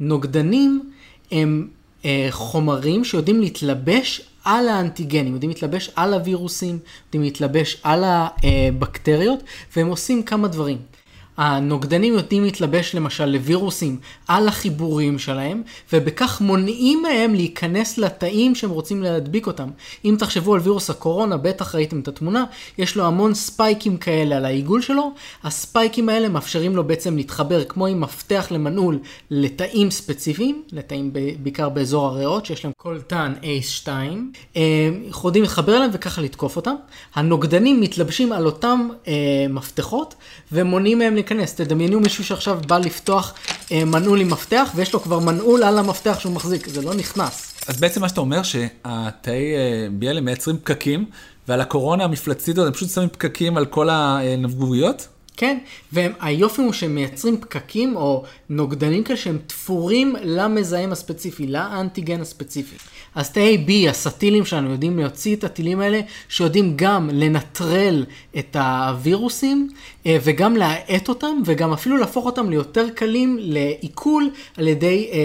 נוגדנים 0.00 0.90
הם 1.32 1.68
אה, 2.04 2.26
חומרים 2.30 3.04
שיודעים 3.04 3.40
להתלבש 3.40 4.20
על 4.44 4.68
האנטיגנים, 4.68 5.32
יודעים 5.32 5.50
להתלבש 5.50 5.90
על 5.96 6.14
הווירוסים, 6.14 6.78
יודעים 7.06 7.22
להתלבש 7.22 7.76
על 7.82 8.04
הבקטריות, 8.04 9.42
והם 9.76 9.86
עושים 9.86 10.22
כמה 10.22 10.48
דברים. 10.48 10.78
הנוגדנים 11.40 12.14
יודעים 12.14 12.44
להתלבש 12.44 12.94
למשל 12.94 13.24
לווירוסים 13.24 13.96
על 14.28 14.48
החיבורים 14.48 15.18
שלהם, 15.18 15.62
ובכך 15.92 16.40
מונעים 16.40 17.02
מהם 17.02 17.34
להיכנס 17.34 17.98
לתאים 17.98 18.54
שהם 18.54 18.70
רוצים 18.70 19.02
להדביק 19.02 19.46
אותם. 19.46 19.68
אם 20.04 20.16
תחשבו 20.18 20.54
על 20.54 20.60
וירוס 20.60 20.90
הקורונה, 20.90 21.36
בטח 21.36 21.74
ראיתם 21.74 22.00
את 22.00 22.08
התמונה, 22.08 22.44
יש 22.78 22.96
לו 22.96 23.04
המון 23.04 23.34
ספייקים 23.34 23.96
כאלה 23.96 24.36
על 24.36 24.44
העיגול 24.44 24.82
שלו, 24.82 25.12
הספייקים 25.42 26.08
האלה 26.08 26.28
מאפשרים 26.28 26.76
לו 26.76 26.84
בעצם 26.84 27.16
להתחבר 27.16 27.64
כמו 27.64 27.86
עם 27.86 28.00
מפתח 28.00 28.46
למנעול 28.50 28.98
לתאים 29.30 29.90
ספציפיים, 29.90 30.62
לתאים 30.72 31.12
בעיקר 31.42 31.68
באזור 31.68 32.06
הריאות, 32.06 32.46
שיש 32.46 32.64
להם 32.64 32.72
קולטן 32.76 33.32
ACE2, 33.42 33.88
יכולים 35.08 35.42
להתחבר 35.42 35.76
אליהם 35.76 35.90
וככה 35.92 36.22
לתקוף 36.22 36.56
אותם. 36.56 36.74
הנוגדנים 37.14 37.80
מתלבשים 37.80 38.32
על 38.32 38.46
אותם 38.46 38.88
אה, 39.08 39.12
מפתחות 39.48 40.14
ומונעים 40.52 40.98
מהם 40.98 41.14
להיכנס. 41.34 41.54
תדמיינו 41.54 42.00
מישהו 42.00 42.24
שעכשיו 42.24 42.58
בא 42.66 42.78
לפתוח 42.78 43.34
אה, 43.72 43.84
מנעול 43.84 44.20
עם 44.20 44.30
מפתח, 44.30 44.70
ויש 44.74 44.92
לו 44.92 45.02
כבר 45.02 45.18
מנעול 45.18 45.62
על 45.62 45.78
המפתח 45.78 46.18
שהוא 46.20 46.32
מחזיק, 46.32 46.68
זה 46.68 46.82
לא 46.82 46.94
נכנס. 46.94 47.54
אז 47.68 47.80
בעצם 47.80 48.00
מה 48.00 48.08
שאתה 48.08 48.20
אומר, 48.20 48.42
שהתאי 48.42 49.54
אה, 49.54 49.86
ביאלה 49.92 50.20
מייצרים 50.20 50.56
פקקים, 50.58 51.04
ועל 51.48 51.60
הקורונה 51.60 52.04
המפלצית 52.04 52.58
הזאת 52.58 52.66
הם 52.66 52.72
פשוט 52.72 52.90
שמים 52.90 53.08
פקקים 53.08 53.56
על 53.56 53.66
כל 53.66 53.88
הנבגוביות? 53.90 55.08
כן, 55.40 55.58
והיופי 55.92 56.62
הוא 56.62 56.72
שהם 56.72 56.94
מייצרים 56.94 57.40
פקקים 57.40 57.96
או 57.96 58.24
נוגדנים 58.50 59.04
כאלה 59.04 59.16
שהם 59.16 59.38
תפורים 59.46 60.16
למזהם 60.22 60.92
הספציפי, 60.92 61.46
לאנטיגן 61.46 62.20
הספציפי. 62.20 62.76
אז 63.14 63.30
תאי 63.30 63.64
B, 63.66 63.90
הסטילים 63.90 64.44
שלנו, 64.44 64.70
יודעים 64.70 64.98
להוציא 64.98 65.36
את 65.36 65.44
הטילים 65.44 65.80
האלה, 65.80 66.00
שיודעים 66.28 66.72
גם 66.76 67.10
לנטרל 67.12 68.04
את 68.38 68.56
הווירוסים, 68.56 69.68
אה, 70.06 70.18
וגם 70.24 70.56
להאט 70.56 71.08
אותם, 71.08 71.42
וגם 71.44 71.72
אפילו 71.72 71.96
להפוך 71.96 72.26
אותם 72.26 72.50
ליותר 72.50 72.86
קלים 72.94 73.38
לעיכול 73.40 74.30
על 74.56 74.68
ידי 74.68 75.08
אה, 75.12 75.18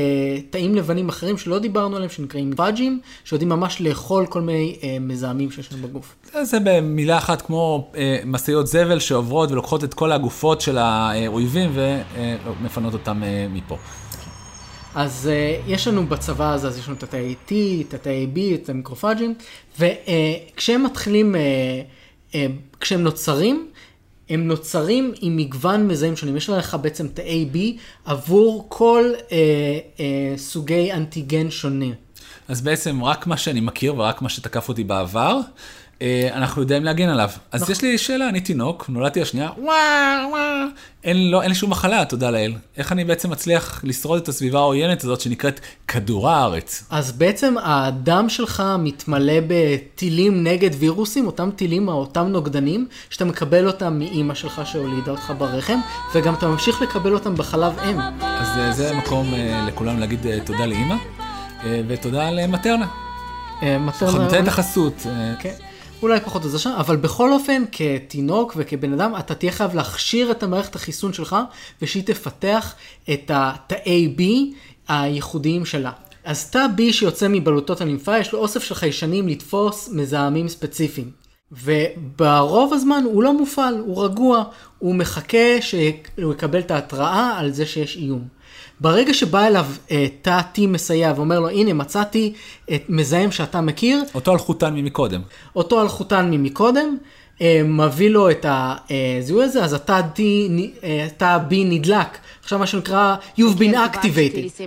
תאים 0.49 0.75
לבנים 0.75 1.09
אחרים 1.09 1.37
שלא 1.37 1.59
דיברנו 1.59 1.95
עליהם, 1.95 2.11
שנקראים 2.11 2.55
פאג'ים, 2.55 2.99
שיודעים 3.25 3.49
ממש 3.49 3.81
לאכול 3.81 4.25
כל 4.25 4.41
מיני 4.41 4.75
אה, 4.83 4.97
מזהמים 4.99 5.51
שיש 5.51 5.71
להם 5.71 5.81
בגוף. 5.81 6.15
זה 6.41 6.57
במילה 6.63 7.17
אחת 7.17 7.41
כמו 7.41 7.91
אה, 7.97 8.19
משאיות 8.25 8.67
זבל 8.67 8.99
שעוברות 8.99 9.51
ולוקחות 9.51 9.83
את 9.83 9.93
כל 9.93 10.04
הגופות 10.11 10.61
של 10.61 10.77
האויבים 10.77 11.71
ומפנות 11.73 12.93
אותם 12.93 13.23
אה, 13.23 13.47
מפה. 13.49 13.77
אז 14.95 15.29
uh, 15.29 15.63
יש 15.67 15.87
לנו 15.87 16.07
בצבא 16.07 16.53
הזה, 16.53 16.67
אז 16.67 16.77
יש 16.77 16.87
לנו 16.87 16.97
את 16.97 17.03
התאי 17.03 17.35
T, 17.47 17.51
את 17.87 17.93
התאי 17.93 18.27
B, 18.35 18.39
את 18.55 18.69
המיקרופאג'ים, 18.69 19.33
וכשהם 19.79 20.85
uh, 20.85 20.89
מתחילים, 20.89 21.35
uh, 21.35 22.31
uh, 22.31 22.35
כשהם 22.79 23.03
נוצרים, 23.03 23.67
הם 24.29 24.47
נוצרים 24.47 25.13
עם 25.21 25.37
מגוון 25.37 25.87
מזהים 25.87 26.15
שונים. 26.15 26.37
יש 26.37 26.49
לך 26.49 26.77
בעצם 26.81 27.07
תאי 27.07 27.49
B 27.53 27.57
עבור 28.05 28.65
כל 28.69 29.11
uh, 29.17 29.21
uh, 29.97 30.01
סוגי 30.37 30.93
אנטיגן 30.93 31.51
שונים. 31.51 32.04
אז 32.47 32.61
בעצם 32.61 33.03
רק 33.03 33.27
מה 33.27 33.37
שאני 33.37 33.61
מכיר 33.61 33.95
ורק 33.95 34.21
מה 34.21 34.29
שתקף 34.29 34.69
אותי 34.69 34.83
בעבר, 34.83 35.39
אה, 36.01 36.29
אנחנו 36.33 36.61
יודעים 36.61 36.83
להגן 36.83 37.09
עליו. 37.09 37.29
אז 37.51 37.61
נכון. 37.61 37.71
יש 37.71 37.81
לי 37.81 37.97
שאלה, 37.97 38.29
אני 38.29 38.41
תינוק, 38.41 38.85
נולדתי 38.89 39.21
השנייה, 39.21 39.49
וואו, 39.57 40.29
וואו, 40.29 40.67
אין, 41.03 41.31
לא, 41.31 41.41
אין 41.41 41.49
לי 41.49 41.55
שום 41.55 41.69
מחלה, 41.69 42.05
תודה 42.05 42.31
לאל. 42.31 42.53
איך 42.77 42.91
אני 42.91 43.03
בעצם 43.03 43.29
מצליח 43.29 43.81
לשרוד 43.83 44.21
את 44.21 44.27
הסביבה 44.27 44.59
העוינת 44.59 45.03
הזאת 45.03 45.21
שנקראת 45.21 45.59
כדור 45.87 46.29
הארץ? 46.29 46.83
אז 46.89 47.11
בעצם 47.11 47.55
הדם 47.63 48.25
שלך 48.29 48.63
מתמלא 48.79 49.33
בטילים 49.47 50.43
נגד 50.43 50.69
וירוסים, 50.79 51.27
אותם 51.27 51.49
טילים, 51.55 51.87
אותם 51.87 52.27
נוגדנים, 52.27 52.87
שאתה 53.09 53.25
מקבל 53.25 53.67
אותם 53.67 53.99
מאימא 53.99 54.33
שלך 54.33 54.61
שהולידה 54.65 55.11
אותך 55.11 55.33
ברחם, 55.37 55.79
וגם 56.15 56.33
אתה 56.33 56.47
ממשיך 56.47 56.81
לקבל 56.81 57.13
אותם 57.13 57.35
בחלב 57.35 57.79
אם. 57.89 57.99
אז 58.21 58.57
אה, 58.57 58.71
זה 58.71 58.91
המקום 58.91 59.33
אה, 59.33 59.65
לכולם 59.67 59.99
להגיד 59.99 60.19
תודה 60.45 60.65
לאימא, 60.65 60.95
ותודה 61.87 62.31
למטרנה. 62.31 62.87
מטרנה... 63.61 64.23
נותן 64.23 64.43
את 64.43 64.47
החסות. 64.47 64.93
כן. 65.39 65.53
אולי 66.01 66.19
פחות 66.19 66.43
עוזר 66.43 66.57
שם, 66.57 66.69
אבל 66.69 66.95
בכל 66.95 67.33
אופן, 67.33 67.63
כתינוק 67.71 68.53
וכבן 68.57 68.93
אדם, 68.93 69.13
אתה 69.19 69.35
תהיה 69.35 69.51
חייב 69.51 69.75
להכשיר 69.75 70.31
את 70.31 70.43
המערכת 70.43 70.75
החיסון 70.75 71.13
שלך, 71.13 71.35
ושהיא 71.81 72.03
תפתח 72.05 72.73
את 73.13 73.31
התאי 73.33 74.15
B 74.17 74.21
הייחודיים 74.87 75.65
שלה. 75.65 75.91
אז 76.23 76.49
תא 76.49 76.65
B 76.77 76.93
שיוצא 76.93 77.27
מבלוטות 77.29 77.81
הלימפה, 77.81 78.17
יש 78.17 78.31
לו 78.31 78.39
אוסף 78.39 78.63
של 78.63 78.75
חיישנים 78.75 79.27
לתפוס 79.27 79.89
מזהמים 79.93 80.47
ספציפיים. 80.47 81.11
וברוב 81.51 82.73
הזמן 82.73 83.03
הוא 83.05 83.23
לא 83.23 83.37
מופעל, 83.37 83.77
הוא 83.85 84.03
רגוע, 84.03 84.43
הוא 84.79 84.95
מחכה 84.95 85.61
שהוא 85.61 86.33
יקבל 86.33 86.59
את 86.59 86.71
ההתראה 86.71 87.39
על 87.39 87.51
זה 87.51 87.65
שיש 87.65 87.97
איום. 87.97 88.27
ברגע 88.79 89.13
שבא 89.13 89.47
אליו 89.47 89.65
אה, 89.91 90.07
תא 90.21 90.41
T 90.55 90.61
מסייע 90.67 91.13
ואומר 91.15 91.39
לו, 91.39 91.49
הנה 91.49 91.73
מצאתי 91.73 92.33
את 92.75 92.83
מזהם 92.89 93.31
שאתה 93.31 93.61
מכיר. 93.61 94.03
אותו 94.15 94.33
אלחוטן 94.33 94.73
ממקודם. 94.73 95.21
אותו 95.55 95.81
אלחוטן 95.81 96.31
ממקודם, 96.31 96.97
אה, 97.41 97.61
מביא 97.65 98.09
לו 98.09 98.29
את 98.29 98.45
הזיהוי 98.49 99.43
הזה, 99.43 99.63
אז 99.63 99.73
התא 99.73 100.01
B 101.49 101.53
נדלק 101.53 102.17
עכשיו 102.45 102.59
מה 102.59 102.67
שנקרא 102.67 103.15
You've 103.37 103.57
been 103.57 103.75
activated. 103.75 104.63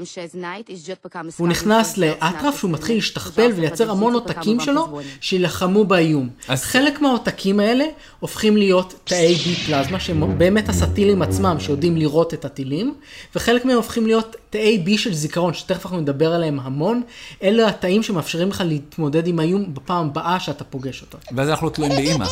הוא 1.37 1.49
נכנס 1.49 1.97
לאטרף 1.99 2.59
שהוא 2.59 2.71
מתחיל 2.71 2.97
להשתכפל 2.97 3.53
ולייצר 3.57 3.91
המון 3.91 4.15
עותקים 4.15 4.61
שלו 4.61 5.01
שילחמו 5.21 5.85
באיום. 5.85 6.29
אז 6.49 6.65
חלק 6.65 7.01
מהעותקים 7.01 7.61
האלה 7.61 7.85
הופכים 8.21 8.57
להיות 8.57 8.95
תאי 9.05 9.35
B 9.35 9.67
פלזמה 9.67 10.01
שהם 10.01 10.39
באמת 10.39 10.69
הסטילים 10.69 11.23
עצמם 11.23 11.57
שיודעים 11.61 11.97
לראות 11.97 12.35
את 12.35 12.45
הטילים 12.45 12.95
וחלק 13.35 13.65
מהם 13.65 13.77
הופכים 13.77 14.07
להיות 14.07 14.37
תאי 14.51 14.85
B 14.87 14.99
של 14.99 15.15
זיכרון 15.15 15.55
שתכף 15.55 15.85
אנחנו 15.85 16.01
נדבר 16.01 16.35
עליהם 16.35 16.61
המון. 16.61 17.03
אלה 17.43 17.69
התאים 17.69 18.03
שמאפשרים 18.03 18.49
לך 18.49 18.63
להתמודד 18.67 19.27
עם 19.27 19.39
האיום 19.39 19.75
בפעם 19.75 20.07
הבאה 20.07 20.41
שאתה 20.41 20.65
פוגש 20.65 21.03
אותו. 21.03 21.19
ואז 21.37 21.49
אנחנו 21.49 21.71
תלויים 21.71 21.97
באימא. 21.97 22.27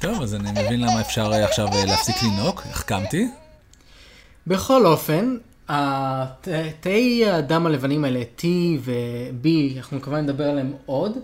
טוב, 0.00 0.22
אז 0.22 0.34
אני 0.34 0.50
מבין 0.50 0.80
למה 0.80 1.00
אפשר 1.00 1.32
עכשיו 1.32 1.66
להפסיק 1.86 2.16
לנהוג, 2.22 2.60
החכמתי. 2.70 3.28
בכל 4.46 4.86
אופן, 4.86 5.36
תאי 6.80 7.26
הדם 7.26 7.66
הלבנים 7.66 8.04
האלה, 8.04 8.22
T 8.38 8.44
ו-B, 8.80 9.48
אנחנו 9.76 10.02
כמובן 10.02 10.20
נדבר 10.20 10.44
עליהם 10.44 10.72
עוד, 10.86 11.18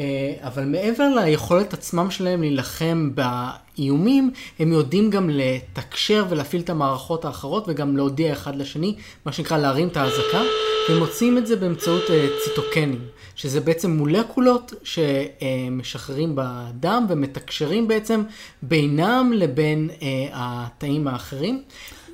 אה, 0.00 0.34
אבל 0.40 0.64
מעבר 0.64 1.08
ליכולת 1.14 1.74
עצמם 1.74 2.10
שלהם 2.10 2.40
להילחם 2.40 3.10
באיומים, 3.14 4.30
הם 4.58 4.72
יודעים 4.72 5.10
גם 5.10 5.30
לתקשר 5.32 6.24
ולהפעיל 6.28 6.62
את 6.62 6.70
המערכות 6.70 7.24
האחרות 7.24 7.64
וגם 7.68 7.96
להודיע 7.96 8.32
אחד 8.32 8.56
לשני, 8.56 8.94
מה 9.26 9.32
שנקרא 9.32 9.58
להרים 9.58 9.88
את 9.88 9.96
האזעקה, 9.96 10.42
והם 10.88 10.98
מוצאים 10.98 11.38
את 11.38 11.46
זה 11.46 11.56
באמצעות 11.56 12.10
אה, 12.10 12.28
ציטוקנים, 12.44 13.00
שזה 13.34 13.60
בעצם 13.60 13.90
מולקולות 13.90 14.74
שמשחררים 14.82 16.32
בדם 16.34 17.06
ומתקשרים 17.08 17.88
בעצם 17.88 18.22
בינם 18.62 19.32
לבין 19.34 19.90
אה, 20.02 20.26
התאים 20.32 21.08
האחרים. 21.08 21.62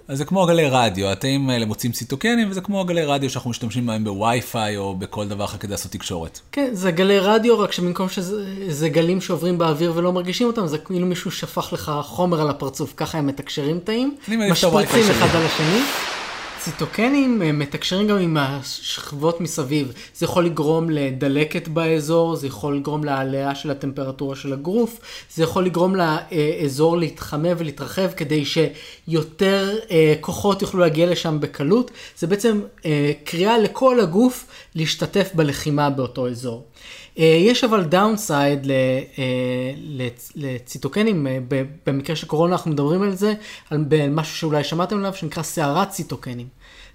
אז 0.08 0.18
זה 0.18 0.24
כמו 0.24 0.46
גלי 0.46 0.68
רדיו, 0.68 1.08
התאים 1.08 1.50
האלה 1.50 1.66
מוצאים 1.66 1.92
ציטוקנים, 1.92 2.50
וזה 2.50 2.60
כמו 2.60 2.84
גלי 2.84 3.04
רדיו 3.04 3.30
שאנחנו 3.30 3.50
משתמשים 3.50 3.86
בהם 3.86 4.04
בווי-פיי 4.04 4.76
או 4.76 4.94
בכל 4.94 5.28
דבר 5.28 5.44
אחר 5.44 5.58
כדי 5.58 5.70
לעשות 5.70 5.92
תקשורת. 5.92 6.40
כן, 6.52 6.68
זה 6.72 6.90
גלי 6.90 7.18
רדיו, 7.18 7.58
רק 7.58 7.72
שבמקום 7.72 8.08
שזה 8.08 8.44
זה 8.68 8.88
גלים 8.88 9.20
שעוברים 9.20 9.58
באוויר 9.58 9.92
ולא 9.96 10.12
מרגישים 10.12 10.46
אותם, 10.46 10.66
זה 10.66 10.78
כאילו 10.78 11.06
מישהו 11.06 11.30
שפך 11.30 11.72
לך 11.72 11.92
חומר 12.02 12.40
על 12.40 12.50
הפרצוף, 12.50 12.92
ככה 12.96 13.18
הם 13.18 13.26
מתקשרים 13.26 13.78
תאים, 13.78 14.16
משפריצים. 14.28 15.10
אחד 15.10 15.36
על 15.36 15.46
השני. 15.46 15.80
ציטוקנים 16.64 17.42
הם 17.42 17.58
מתקשרים 17.58 18.06
גם 18.06 18.18
עם 18.18 18.36
השכבות 18.36 19.40
מסביב. 19.40 19.92
זה 20.14 20.26
יכול 20.26 20.46
לגרום 20.46 20.90
לדלקת 20.90 21.68
באזור, 21.68 22.36
זה 22.36 22.46
יכול 22.46 22.76
לגרום 22.76 23.04
להעלאה 23.04 23.54
של 23.54 23.70
הטמפרטורה 23.70 24.36
של 24.36 24.52
הגוף, 24.52 24.98
זה 25.34 25.42
יכול 25.42 25.64
לגרום 25.64 25.94
לאזור 25.96 26.96
להתחמם 26.96 27.52
ולהתרחב 27.58 28.12
כדי 28.12 28.44
שיותר 28.44 29.78
אה, 29.90 30.14
כוחות 30.20 30.62
יוכלו 30.62 30.80
להגיע 30.80 31.06
לשם 31.06 31.40
בקלות. 31.40 31.90
זה 32.18 32.26
בעצם 32.26 32.60
אה, 32.86 33.12
קריאה 33.24 33.58
לכל 33.58 34.00
הגוף 34.00 34.46
להשתתף 34.74 35.30
בלחימה 35.34 35.90
באותו 35.90 36.28
אזור. 36.28 36.64
אה, 37.18 37.24
יש 37.24 37.64
אבל 37.64 37.84
downside 37.84 38.66
לציטוקנים, 40.34 41.26
אה, 41.26 41.38
במקרה 41.86 42.16
של 42.16 42.26
קורונה 42.26 42.52
אנחנו 42.52 42.70
מדברים 42.70 43.02
על 43.02 43.14
זה, 43.14 43.34
על 43.70 43.84
משהו 44.10 44.36
שאולי 44.36 44.64
שמעתם 44.64 44.98
עליו, 44.98 45.14
שנקרא 45.14 45.42
סערת 45.42 45.90
ציטוקנים. 45.90 46.46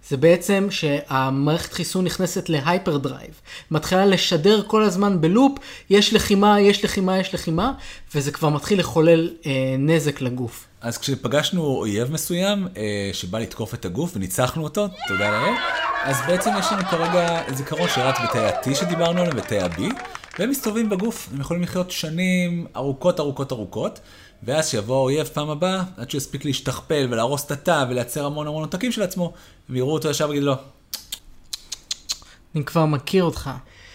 זה 0.09 0.17
בעצם 0.17 0.67
שהמערכת 0.69 1.73
חיסון 1.73 2.05
נכנסת 2.05 2.49
ל 2.49 2.97
hyperdrive, 2.97 3.41
מתחילה 3.71 4.05
לשדר 4.05 4.63
כל 4.67 4.83
הזמן 4.83 5.21
בלופ, 5.21 5.57
יש 5.89 6.13
לחימה, 6.13 6.61
יש 6.61 6.83
לחימה, 6.83 7.19
יש 7.19 7.33
לחימה, 7.33 7.73
וזה 8.15 8.31
כבר 8.31 8.49
מתחיל 8.49 8.79
לחולל 8.79 9.29
אה, 9.45 9.75
נזק 9.79 10.21
לגוף. 10.21 10.66
אז 10.81 10.97
כשפגשנו 10.97 11.63
אויב 11.63 12.11
מסוים 12.11 12.67
אה, 12.77 13.09
שבא 13.13 13.39
לתקוף 13.39 13.73
את 13.73 13.85
הגוף 13.85 14.11
וניצחנו 14.15 14.63
אותו, 14.63 14.87
תודה 15.07 15.29
לאל, 15.29 15.53
אז 16.03 16.17
בעצם 16.27 16.49
יש 16.59 16.65
לנו 16.71 16.81
כרגע 16.81 17.41
זיכרון 17.53 17.89
שרץ 17.95 18.15
בתאי 18.23 18.45
ה-T 18.45 18.75
שדיברנו 18.75 19.19
עליהם 19.19 19.37
ותאי 19.37 19.59
ה-B, 19.59 19.81
והם 20.39 20.49
מסתובבים 20.49 20.89
בגוף, 20.89 21.29
הם 21.33 21.41
יכולים 21.41 21.63
לחיות 21.63 21.91
שנים 21.91 22.67
ארוכות 22.75 23.19
ארוכות 23.19 23.51
ארוכות, 23.51 23.99
ואז 24.43 24.69
שיבוא 24.69 24.95
האויב 24.95 25.27
פעם 25.27 25.49
הבאה, 25.49 25.83
עד 25.97 26.09
שהוא 26.09 26.19
יספיק 26.19 26.45
להשתכפל 26.45 27.07
ולהרוס 27.09 27.45
את 27.45 27.51
התא 27.51 27.85
ולייצר 27.89 28.25
המון 28.25 28.47
המון 28.47 28.63
עותקים 28.63 28.91
של 28.91 29.01
עצמו, 29.01 29.33
ויראו 29.69 29.93
אותו 29.93 30.09
ישר 30.09 30.29
ויגידו 30.29 30.45
לו, 30.45 30.55
אני 32.55 32.65
כבר 32.65 32.85
מכיר 32.85 33.23
אותך. 33.23 33.49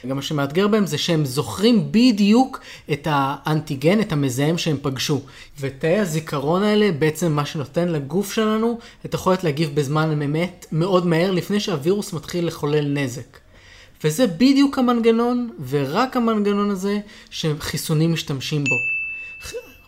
גם 0.08 0.16
מה 0.16 0.22
שמאתגר 0.22 0.68
בהם 0.68 0.86
זה 0.86 0.98
שהם 0.98 1.24
זוכרים 1.24 1.88
בדיוק 1.92 2.60
את 2.92 3.08
האנטיגן, 3.10 4.00
את 4.00 4.12
המזהם 4.12 4.58
שהם 4.58 4.76
פגשו. 4.82 5.20
ותאי 5.60 5.98
הזיכרון 5.98 6.62
האלה 6.62 6.92
בעצם 6.92 7.32
מה 7.32 7.46
שנותן 7.46 7.88
לגוף 7.88 8.32
שלנו 8.32 8.78
את 9.06 9.14
היכולת 9.14 9.44
להגיב 9.44 9.74
בזמן 9.74 10.22
אמת 10.22 10.66
מאוד 10.72 11.06
מהר 11.06 11.30
לפני 11.30 11.60
שהווירוס 11.60 12.12
מתחיל 12.12 12.46
לחולל 12.46 12.88
נזק. 12.88 13.38
וזה 14.04 14.26
בדיוק 14.26 14.78
המנגנון, 14.78 15.50
ורק 15.68 16.16
המנגנון 16.16 16.70
הזה, 16.70 16.98
שחיסונים 17.30 18.12
משתמשים 18.12 18.64
בו. 18.64 18.76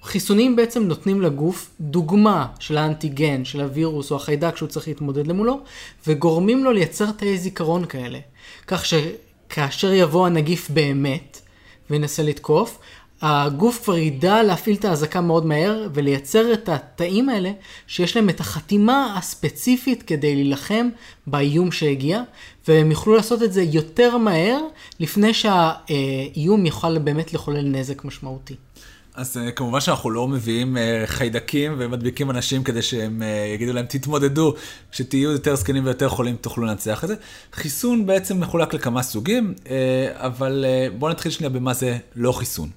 חיסונים 0.05 0.57
בעצם 0.57 0.83
נותנים 0.83 1.23
לגוף 1.23 1.71
דוגמה 1.81 2.47
של 2.59 2.77
האנטיגן, 2.77 3.45
של 3.45 3.61
הווירוס 3.61 4.11
או 4.11 4.17
החיידק 4.17 4.57
שהוא 4.57 4.69
צריך 4.69 4.89
להתמודד 4.89 5.27
למולו, 5.27 5.61
וגורמים 6.07 6.65
לו 6.65 6.73
לייצר 6.73 7.11
תאי 7.11 7.39
זיכרון 7.39 7.85
כאלה. 7.85 8.19
כך 8.67 8.85
שכאשר 9.55 9.93
יבוא 9.93 10.27
הנגיף 10.27 10.71
באמת 10.71 11.41
וינסה 11.91 12.23
לתקוף, 12.23 12.79
הגוף 13.23 13.85
כבר 13.85 13.99
ידע 13.99 14.43
להפעיל 14.43 14.77
את 14.77 14.85
האזעקה 14.85 15.21
מאוד 15.21 15.47
מהר 15.47 15.89
ולייצר 15.95 16.53
את 16.53 16.69
התאים 16.69 17.29
האלה 17.29 17.53
שיש 17.87 18.17
להם 18.17 18.29
את 18.29 18.41
החתימה 18.41 19.15
הספציפית 19.19 20.03
כדי 20.03 20.35
להילחם 20.35 20.89
באיום 21.27 21.73
שהגיע, 21.73 22.23
והם 22.69 22.91
יוכלו 22.91 23.15
לעשות 23.15 23.43
את 23.43 23.53
זה 23.53 23.63
יותר 23.63 24.19
מהר 24.19 24.61
לפני 25.01 25.35
שהאיום 25.35 26.67
יוכל 26.67 26.99
באמת 26.99 27.35
לחולל 27.35 27.69
נזק 27.69 28.05
משמעותי. 28.05 28.55
אז 29.15 29.37
אה, 29.37 29.51
כמובן 29.51 29.81
שאנחנו 29.81 30.11
לא 30.11 30.29
מביאים 30.29 30.77
אה, 30.77 31.03
חיידקים 31.07 31.75
ומדביקים 31.79 32.31
אנשים 32.31 32.65
כדי 32.65 32.83
שהם 32.83 33.23
אה, 33.23 33.53
יגידו 33.55 33.73
להם 33.73 33.87
תתמודדו, 33.87 34.55
כשתהיו 34.93 35.33
יותר 35.33 35.57
זקנים 35.57 35.85
ויותר 35.85 36.09
חולים 36.09 36.37
תוכלו 36.37 36.65
לנצח 36.65 37.05
את 37.05 37.09
זה. 37.09 37.15
חיסון 37.53 38.07
בעצם 38.07 38.41
מחולק 38.41 38.75
לכמה 38.75 39.03
סוגים, 39.03 39.55
אבל 40.13 40.65
בואו 40.99 41.11
נתחיל 41.11 41.33
שנייה 41.33 41.51
במה 41.51 41.75
זה 41.75 41.99
לא 42.17 42.33
חיסון. 42.33 42.69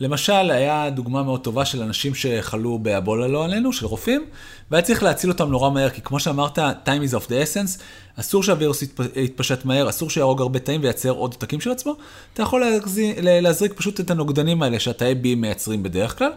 למשל, 0.00 0.50
היה 0.50 0.90
דוגמה 0.90 1.22
מאוד 1.22 1.40
טובה 1.40 1.64
של 1.64 1.82
אנשים 1.82 2.14
שחלו 2.14 2.78
באבולה 2.78 3.26
לא 3.28 3.44
עלינו, 3.44 3.72
של 3.72 3.86
רופאים, 3.86 4.24
והיה 4.70 4.82
צריך 4.82 5.02
להציל 5.02 5.30
אותם 5.30 5.50
נורא 5.50 5.70
מהר, 5.70 5.90
כי 5.90 6.00
כמו 6.02 6.20
שאמרת, 6.20 6.58
time 6.58 7.02
is 7.10 7.14
of 7.14 7.26
the 7.26 7.30
essence, 7.30 7.82
אסור 8.20 8.42
שהווירוס 8.42 8.82
יתפ- 8.82 9.18
יתפשט 9.18 9.64
מהר, 9.64 9.88
אסור 9.88 10.10
שיהרוג 10.10 10.40
הרבה 10.40 10.58
תאים 10.58 10.80
וייצר 10.82 11.10
עוד 11.10 11.32
עותקים 11.34 11.60
של 11.60 11.70
עצמו, 11.70 11.94
אתה 12.34 12.42
יכול 12.42 12.60
להזי- 12.60 13.14
ל- 13.22 13.40
להזריק 13.40 13.72
פשוט 13.72 14.00
את 14.00 14.10
הנוגדנים 14.10 14.62
האלה 14.62 14.80
שהתאי 14.80 15.14
B 15.22 15.26
מייצרים 15.36 15.82
בדרך 15.82 16.18
כלל, 16.18 16.30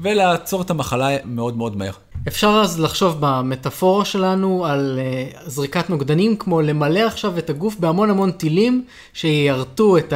ולעצור 0.00 0.62
את 0.62 0.70
המחלה 0.70 1.16
מאוד 1.24 1.56
מאוד 1.56 1.76
מהר. 1.76 1.92
אפשר 2.28 2.60
אז 2.64 2.80
לחשוב 2.80 3.16
במטאפורה 3.20 4.04
שלנו 4.04 4.66
על 4.66 4.98
uh, 5.38 5.50
זריקת 5.50 5.90
נוגדנים, 5.90 6.36
כמו 6.36 6.60
למלא 6.62 7.00
עכשיו 7.00 7.38
את 7.38 7.50
הגוף 7.50 7.76
בהמון 7.78 8.10
המון 8.10 8.30
טילים 8.32 8.84
שיירטו 9.12 9.98
את 9.98 10.12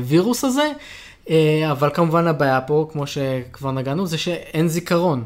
הווירוס 0.00 0.44
הזה, 0.44 0.70
uh, 0.70 0.78
אבל 1.70 1.90
כמובן 1.94 2.26
הבעיה 2.26 2.60
פה, 2.60 2.88
כמו 2.92 3.06
שכבר 3.06 3.70
נגענו, 3.70 4.06
זה 4.06 4.18
שאין 4.18 4.68
זיכרון. 4.68 5.24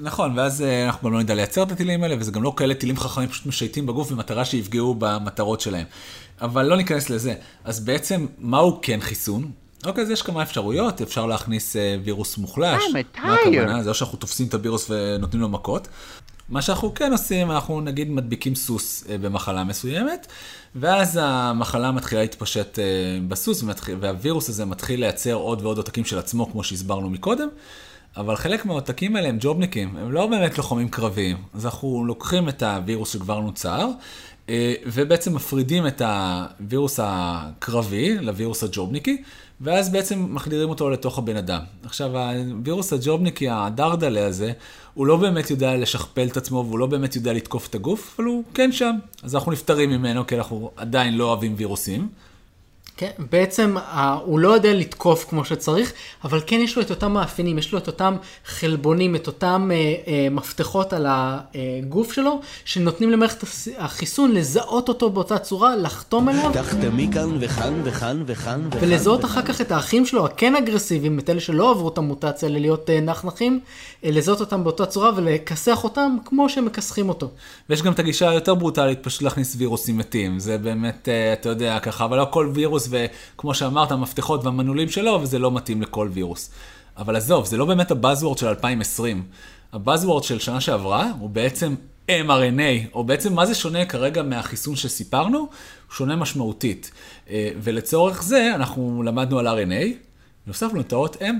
נכון, 0.00 0.38
ואז 0.38 0.62
אה, 0.62 0.86
אנחנו 0.86 1.08
גם 1.08 1.14
לא 1.14 1.20
נדע 1.20 1.34
לייצר 1.34 1.62
את 1.62 1.72
הטילים 1.72 2.02
האלה, 2.02 2.14
וזה 2.18 2.32
גם 2.32 2.42
לא 2.42 2.52
כאלה 2.56 2.74
טילים 2.74 2.96
חכמים 2.96 3.28
פשוט 3.28 3.46
משייטים 3.46 3.86
בגוף 3.86 4.10
במטרה 4.10 4.44
שיפגעו 4.44 4.94
במטרות 4.98 5.60
שלהם. 5.60 5.84
אבל 6.40 6.66
לא 6.66 6.76
ניכנס 6.76 7.10
לזה. 7.10 7.34
אז 7.64 7.84
בעצם, 7.84 8.26
מהו 8.38 8.78
כן 8.82 9.00
חיסון? 9.00 9.50
אוקיי, 9.86 10.02
אז 10.02 10.10
יש 10.10 10.22
כמה 10.22 10.42
אפשרויות, 10.42 11.00
אפשר 11.00 11.26
להכניס 11.26 11.76
אה, 11.76 11.96
וירוס 12.04 12.38
מוחלש. 12.38 12.82
מה 13.22 13.34
הכוונה? 13.34 13.82
זה 13.82 13.88
לא 13.88 13.94
שאנחנו 13.94 14.18
תופסים 14.18 14.46
את 14.46 14.54
הווירוס 14.54 14.90
ונותנים 14.90 15.42
לו 15.42 15.48
מכות. 15.48 15.88
מה 16.48 16.62
שאנחנו 16.62 16.94
כן 16.94 17.12
עושים, 17.12 17.50
אנחנו 17.50 17.80
נגיד 17.80 18.10
מדביקים 18.10 18.54
סוס 18.54 19.04
אה, 19.10 19.18
במחלה 19.18 19.64
מסוימת, 19.64 20.26
ואז 20.74 21.18
המחלה 21.22 21.90
מתחילה 21.90 22.20
להתפשט 22.20 22.78
אה, 22.78 22.84
בסוס, 23.28 23.64
והווירוס 24.00 24.48
הזה 24.48 24.64
מתחיל 24.64 25.00
לייצר 25.00 25.34
עוד 25.34 25.62
ועוד 25.62 25.76
עותקים 25.76 26.04
של 26.04 26.18
עצמו, 26.18 26.52
כמו 26.52 26.64
שהסברנו 26.64 27.10
מקודם. 27.10 27.48
אבל 28.16 28.36
חלק 28.36 28.66
מהעותקים 28.66 29.16
האלה 29.16 29.28
הם 29.28 29.36
ג'ובניקים, 29.40 29.96
הם 29.96 30.12
לא 30.12 30.26
באמת 30.26 30.58
לוחמים 30.58 30.88
קרביים. 30.88 31.36
אז 31.54 31.66
אנחנו 31.66 32.04
לוקחים 32.04 32.48
את 32.48 32.62
הווירוס 32.62 33.12
שכבר 33.12 33.40
נוצר, 33.40 33.90
ובעצם 34.86 35.34
מפרידים 35.34 35.86
את 35.86 36.02
הווירוס 36.02 37.00
הקרבי 37.02 38.18
לווירוס 38.18 38.64
הג'ובניקי, 38.64 39.22
ואז 39.60 39.92
בעצם 39.92 40.34
מחדירים 40.34 40.68
אותו 40.68 40.90
לתוך 40.90 41.18
הבן 41.18 41.36
אדם. 41.36 41.60
עכשיו, 41.84 42.18
הווירוס 42.18 42.92
הג'ובניקי, 42.92 43.48
הדרדלה 43.48 44.26
הזה, 44.26 44.52
הוא 44.94 45.06
לא 45.06 45.16
באמת 45.16 45.50
יודע 45.50 45.76
לשכפל 45.76 46.26
את 46.26 46.36
עצמו, 46.36 46.64
והוא 46.66 46.78
לא 46.78 46.86
באמת 46.86 47.16
יודע 47.16 47.32
לתקוף 47.32 47.68
את 47.68 47.74
הגוף, 47.74 48.14
אבל 48.18 48.26
הוא 48.26 48.44
כן 48.54 48.72
שם. 48.72 48.96
אז 49.22 49.34
אנחנו 49.34 49.52
נפטרים 49.52 49.90
ממנו, 49.90 50.26
כי 50.26 50.36
אנחנו 50.36 50.70
עדיין 50.76 51.16
לא 51.16 51.24
אוהבים 51.24 51.54
וירוסים. 51.56 52.08
כן, 52.96 53.10
בעצם 53.30 53.76
אה, 53.78 54.18
הוא 54.24 54.38
לא 54.38 54.48
יודע 54.48 54.74
לתקוף 54.74 55.26
כמו 55.28 55.44
שצריך, 55.44 55.92
אבל 56.24 56.40
כן 56.46 56.56
יש 56.60 56.76
לו 56.76 56.82
את 56.82 56.90
אותם 56.90 57.12
מאפיינים, 57.12 57.58
יש 57.58 57.72
לו 57.72 57.78
את 57.78 57.86
אותם 57.86 58.16
חלבונים, 58.46 59.16
את 59.16 59.26
אותם 59.26 59.70
אה, 59.72 59.94
אה, 60.06 60.28
מפתחות 60.30 60.92
על 60.92 61.06
הגוף 61.08 62.12
שלו, 62.12 62.40
שנותנים 62.64 63.10
למערכת 63.10 63.44
החיסון 63.78 64.32
לזהות 64.32 64.88
אותו 64.88 65.10
באותה 65.10 65.38
צורה, 65.38 65.76
לחתום 65.76 66.28
עליו, 66.28 66.50
תחתמי 66.52 67.08
כאן 67.12 67.36
וכאן 67.40 67.80
וכאן 67.84 68.22
וכאן 68.26 68.68
וכאן. 68.70 68.88
ולזהות. 68.88 69.24
אחר 69.24 69.42
כך 69.42 69.60
את 69.60 69.72
האחים 69.72 70.06
שלו, 70.06 70.24
הכן 70.24 70.56
אגרסיביים, 70.56 71.18
את 71.18 71.30
אלה 71.30 71.40
שלא 71.40 71.70
עברו 71.70 71.88
את 71.88 71.98
המוטציה 71.98 72.48
ללהיות 72.48 72.90
אה, 72.90 73.00
נחנחים, 73.00 73.60
אה, 74.04 74.10
לזהות 74.10 74.40
אותם 74.40 74.64
באותה 74.64 74.86
צורה 74.86 75.10
ולכסח 75.16 75.84
אותם 75.84 76.16
כמו 76.24 76.48
שהם 76.48 76.64
מכסחים 76.64 77.08
אותו. 77.08 77.30
ויש 77.70 77.82
גם 77.82 77.92
את 77.92 77.98
הגישה 77.98 78.30
היותר 78.30 78.54
ברוטלית, 78.54 78.98
פשוט 79.02 79.22
להכניס 79.22 79.54
וירוסים 79.58 79.98
מתים. 79.98 80.38
זה 80.38 80.58
באמת, 80.58 81.08
אה, 81.08 81.32
אתה 81.32 81.48
יודע, 81.48 81.78
ככה, 81.78 82.04
אבל 82.04 82.16
לא 82.16 82.26
כל 82.30 82.50
וירוס, 82.54 82.85
וכמו 82.90 83.54
שאמרת, 83.54 83.92
המפתחות 83.92 84.44
והמנעולים 84.44 84.88
שלו, 84.88 85.18
וזה 85.22 85.38
לא 85.38 85.50
מתאים 85.50 85.82
לכל 85.82 86.08
וירוס. 86.12 86.50
אבל 86.96 87.16
עזוב, 87.16 87.46
זה 87.46 87.56
לא 87.56 87.64
באמת 87.64 87.90
הבאזוורד 87.90 88.38
של 88.38 88.46
2020. 88.46 89.22
הבאזוורד 89.72 90.24
של 90.24 90.38
שנה 90.38 90.60
שעברה, 90.60 91.10
הוא 91.18 91.30
בעצם 91.30 91.74
mRNA, 92.08 92.94
או 92.94 93.04
בעצם 93.04 93.34
מה 93.34 93.46
זה 93.46 93.54
שונה 93.54 93.86
כרגע 93.86 94.22
מהחיסון 94.22 94.76
שסיפרנו? 94.76 95.38
הוא 95.38 95.48
שונה 95.90 96.16
משמעותית. 96.16 96.90
אה, 97.30 97.50
ולצורך 97.62 98.22
זה 98.22 98.54
אנחנו 98.54 99.02
למדנו 99.02 99.38
על 99.38 99.46
RNA, 99.48 99.84
והוספנו 100.46 100.80
את 100.80 100.92
האות 100.92 101.16
M. 101.16 101.34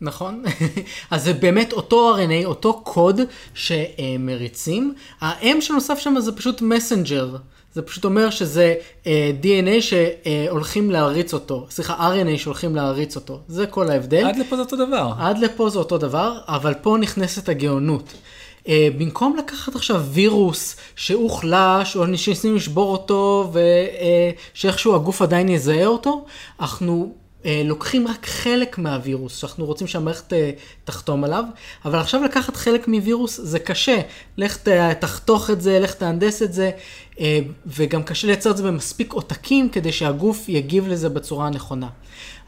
נכון. 0.00 0.42
אז 1.10 1.24
זה 1.24 1.32
באמת 1.32 1.72
אותו 1.72 2.16
RNA, 2.16 2.44
אותו 2.44 2.80
קוד 2.84 3.20
שמריצים. 3.54 4.94
ה-M 5.20 5.60
שנוסף 5.60 5.98
שם 5.98 6.14
זה 6.18 6.36
פשוט 6.36 6.62
מסנג'ר. 6.62 7.36
זה 7.74 7.82
פשוט 7.82 8.04
אומר 8.04 8.30
שזה 8.30 8.74
uh, 9.04 9.06
DNA 9.42 9.80
שהולכים 9.80 10.90
להריץ 10.90 11.34
אותו, 11.34 11.66
סליחה, 11.70 12.12
RNA 12.14 12.38
שהולכים 12.38 12.76
להריץ 12.76 13.16
אותו, 13.16 13.40
זה 13.48 13.66
כל 13.66 13.90
ההבדל. 13.90 14.26
עד 14.26 14.36
לפה 14.36 14.56
זה 14.56 14.62
אותו 14.62 14.76
דבר. 14.76 15.12
עד 15.18 15.38
לפה 15.38 15.70
זה 15.70 15.78
אותו 15.78 15.98
דבר, 15.98 16.38
אבל 16.46 16.74
פה 16.74 16.96
נכנסת 17.00 17.48
הגאונות. 17.48 18.12
Uh, 18.64 18.68
במקום 18.98 19.36
לקחת 19.36 19.74
עכשיו 19.74 20.04
וירוס 20.12 20.76
שהוחלש, 20.96 21.96
או 21.96 22.04
שניסינו 22.16 22.54
לשבור 22.54 22.92
אותו, 22.92 23.52
ושאיכשהו 24.54 24.92
uh, 24.92 24.96
הגוף 24.96 25.22
עדיין 25.22 25.48
יזהה 25.48 25.86
אותו, 25.86 26.24
אנחנו 26.60 27.12
אה, 27.12 27.27
לוקחים 27.44 28.08
רק 28.08 28.26
חלק 28.26 28.78
מהווירוס, 28.78 29.36
שאנחנו 29.36 29.64
רוצים 29.64 29.86
שהמערכת 29.86 30.32
אה, 30.32 30.50
תחתום 30.84 31.24
עליו, 31.24 31.44
אבל 31.84 31.98
עכשיו 31.98 32.22
לקחת 32.22 32.56
חלק 32.56 32.88
מווירוס 32.88 33.40
זה 33.42 33.58
קשה. 33.58 34.00
לך 34.36 34.68
תחתוך 35.00 35.50
את 35.50 35.60
זה, 35.60 35.80
לך 35.80 35.94
תהנדס 35.94 36.42
את 36.42 36.52
זה, 36.52 36.70
אה, 37.20 37.38
וגם 37.66 38.02
קשה 38.02 38.26
לייצר 38.26 38.50
את 38.50 38.56
זה 38.56 38.62
במספיק 38.62 39.12
עותקים 39.12 39.68
כדי 39.68 39.92
שהגוף 39.92 40.48
יגיב 40.48 40.88
לזה 40.88 41.08
בצורה 41.08 41.46
הנכונה. 41.46 41.88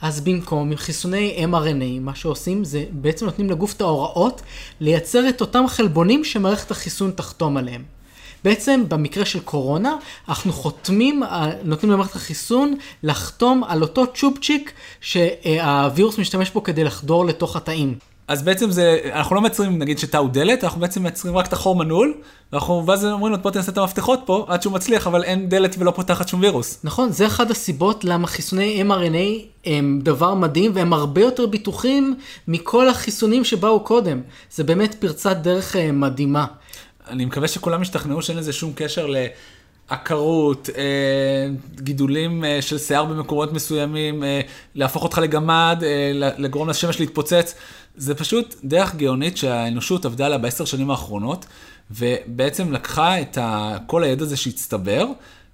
אז 0.02 0.20
במקום 0.20 0.70
עם 0.70 0.76
חיסוני 0.76 1.46
mRNA, 1.52 2.00
מה 2.00 2.14
שעושים 2.14 2.64
זה 2.64 2.84
בעצם 2.90 3.26
נותנים 3.26 3.50
לגוף 3.50 3.72
את 3.72 3.80
ההוראות 3.80 4.42
לייצר 4.80 5.28
את 5.28 5.40
אותם 5.40 5.64
חלבונים 5.68 6.24
שמערכת 6.24 6.70
החיסון 6.70 7.10
תחתום 7.10 7.56
עליהם. 7.56 7.99
בעצם 8.44 8.84
במקרה 8.88 9.24
של 9.24 9.40
קורונה, 9.40 9.96
אנחנו 10.28 10.52
חותמים, 10.52 11.22
נותנים 11.64 11.92
למערכת 11.92 12.16
החיסון 12.16 12.74
לחתום 13.02 13.64
על 13.64 13.82
אותו 13.82 14.06
צ'ופצ'יק 14.14 14.72
שהווירוס 15.00 16.18
משתמש 16.18 16.50
בו 16.50 16.62
כדי 16.62 16.84
לחדור 16.84 17.26
לתוך 17.26 17.56
התאים. 17.56 17.94
אז 18.30 18.42
בעצם 18.42 18.70
זה, 18.70 18.98
אנחנו 19.12 19.34
לא 19.36 19.40
מייצרים 19.40 19.78
נגיד 19.78 19.98
שתאו 19.98 20.28
דלת, 20.28 20.64
אנחנו 20.64 20.80
בעצם 20.80 21.02
מייצרים 21.02 21.36
רק 21.36 21.46
את 21.46 21.52
החור 21.52 21.76
מנעול, 21.76 22.14
ואנחנו 22.52 22.86
ואז 22.86 23.04
אומרים 23.04 23.32
לו 23.32 23.38
בוא 23.38 23.50
תנסה 23.50 23.72
את 23.72 23.78
המפתחות 23.78 24.20
פה 24.24 24.44
עד 24.48 24.62
שהוא 24.62 24.72
מצליח, 24.72 25.06
אבל 25.06 25.24
אין 25.24 25.48
דלת 25.48 25.76
ולא 25.78 25.90
פותחת 25.90 26.28
שום 26.28 26.40
וירוס. 26.40 26.78
נכון, 26.84 27.12
זה 27.12 27.26
אחת 27.26 27.50
הסיבות 27.50 28.04
למה 28.04 28.26
חיסוני 28.26 28.82
mRNA 28.82 29.46
הם 29.64 30.00
דבר 30.02 30.34
מדהים 30.34 30.72
והם 30.74 30.92
הרבה 30.92 31.20
יותר 31.20 31.46
ביטוחים 31.46 32.16
מכל 32.48 32.88
החיסונים 32.88 33.44
שבאו 33.44 33.80
קודם. 33.80 34.20
זה 34.50 34.64
באמת 34.64 34.94
פרצת 34.94 35.36
דרך 35.36 35.76
אה, 35.76 35.92
מדהימה. 35.92 36.46
אני 37.10 37.24
מקווה 37.24 37.48
שכולם 37.48 37.82
ישתכנעו 37.82 38.22
שאין 38.22 38.38
לזה 38.38 38.52
שום 38.52 38.72
קשר 38.74 39.06
לעקרות, 39.90 40.70
אה, 40.76 41.48
גידולים 41.74 42.44
אה, 42.44 42.62
של 42.62 42.78
שיער 42.78 43.04
במקומות 43.04 43.52
מסוימים, 43.52 44.24
אה, 44.24 44.40
להפוך 44.74 45.02
אותך 45.02 45.18
לגמד, 45.18 45.82
לגרום 46.14 46.68
לשמש 46.68 47.00
להתפוצץ. 47.00 47.54
זה 47.96 48.14
פשוט 48.14 48.54
דרך 48.64 48.94
גאונית 48.94 49.36
שהאנושות 49.36 50.04
עבדה 50.04 50.26
עליה 50.26 50.38
בעשר 50.38 50.64
שנים 50.64 50.90
האחרונות, 50.90 51.46
ובעצם 51.90 52.72
לקחה 52.72 53.20
את 53.20 53.38
כל 53.86 54.04
הידע 54.04 54.22
הזה 54.22 54.36
שהצטבר, 54.36 55.06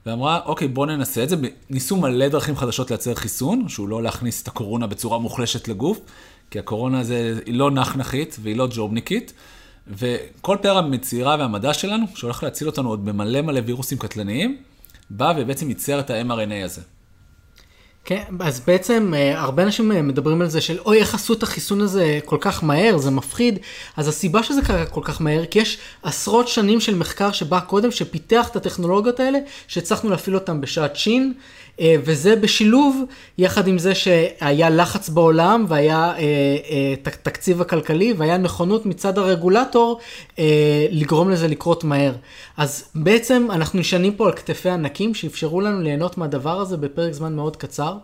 ואמרה, 0.06 0.40
אוקיי, 0.44 0.68
בואו 0.68 0.86
ננסה 0.86 1.22
את 1.22 1.28
זה. 1.28 1.36
ניסו 1.70 1.96
מלא 1.96 2.28
דרכים 2.28 2.56
חדשות 2.56 2.90
לייצר 2.90 3.14
חיסון, 3.14 3.68
שהוא 3.68 3.88
לא 3.88 4.02
להכניס 4.02 4.42
את 4.42 4.48
הקורונה 4.48 4.86
בצורה 4.86 5.18
מוחלשת 5.18 5.68
לגוף, 5.68 6.00
כי 6.50 6.58
הקורונה 6.58 7.04
זה, 7.04 7.38
היא 7.46 7.54
לא 7.54 7.70
נחנחית 7.70 8.36
והיא 8.42 8.56
לא 8.56 8.68
ג'ובניקית. 8.70 9.32
וכל 9.88 10.57
פר 10.62 10.79
המצעירה 10.79 11.37
והמדע 11.38 11.75
שלנו, 11.75 12.07
שהולך 12.14 12.42
להציל 12.42 12.66
אותנו 12.66 12.88
עוד 12.88 13.05
במלא 13.05 13.42
מלא 13.42 13.61
וירוסים 13.66 13.99
קטלניים, 13.99 14.57
בא 15.11 15.33
ובעצם 15.37 15.68
ייצר 15.68 16.01
את 16.01 16.11
ה-mRNA 16.11 16.64
הזה. 16.64 16.81
כן, 18.05 18.22
אז 18.40 18.61
בעצם 18.61 19.12
אה, 19.16 19.40
הרבה 19.40 19.62
אנשים 19.62 19.92
אה, 19.92 20.03
מדברים 20.03 20.40
על 20.40 20.49
זה 20.49 20.61
של 20.61 20.79
אוי, 20.79 20.99
איך 20.99 21.14
עשו 21.14 21.33
את 21.33 21.42
החיסון 21.42 21.81
הזה 21.81 22.18
כל 22.25 22.37
כך 22.40 22.64
מהר, 22.64 22.99
זה 22.99 23.11
מפחיד. 23.11 23.59
אז 23.96 24.09
הסיבה 24.09 24.42
שזה 24.42 24.62
קרה 24.62 24.87
כל 24.87 25.01
כך 25.05 25.20
מהר, 25.20 25.46
כי 25.46 25.59
יש 25.59 25.79
עשרות 26.03 26.49
שנים 26.49 26.81
של 26.81 26.94
מחקר 26.94 27.33
שבא 27.33 27.61
קודם, 27.61 27.90
שפיתח 27.90 28.49
את 28.51 28.57
הטכנולוגיות 28.57 29.20
האלה, 29.20 29.38
שהצלחנו 29.68 30.11
להפעיל 30.11 30.37
אותם 30.37 30.61
בשעת 30.61 30.96
שין. 30.96 31.35
אה, 31.80 31.96
וזה 32.04 32.36
בשילוב, 32.36 33.02
יחד 33.38 33.68
עם 33.68 33.78
זה 33.78 33.94
שהיה 33.94 34.70
לחץ 34.70 35.08
בעולם 35.08 35.64
והיה 35.68 36.12
אה, 36.12 36.18
אה, 36.70 36.94
תקציב 37.22 37.60
הכלכלי 37.60 38.12
והיה 38.12 38.38
נכונות 38.38 38.86
מצד 38.86 39.18
הרגולטור 39.18 40.00
לגרום 40.90 41.30
לזה 41.30 41.48
לקרות 41.48 41.84
מהר. 41.84 42.12
אז 42.56 42.84
בעצם 42.94 43.48
אנחנו 43.50 43.80
נשענים 43.80 44.14
פה 44.14 44.26
על 44.26 44.32
כתפי 44.32 44.70
ענקים 44.70 45.14
שאפשרו 45.14 45.60
לנו 45.60 45.82
ליהנות 45.82 46.18
מהדבר 46.18 46.60
הזה 46.60 46.76
בפרק 46.76 47.12
זמן 47.12 47.36
מאוד 47.36 47.56
קצר, 47.56 47.96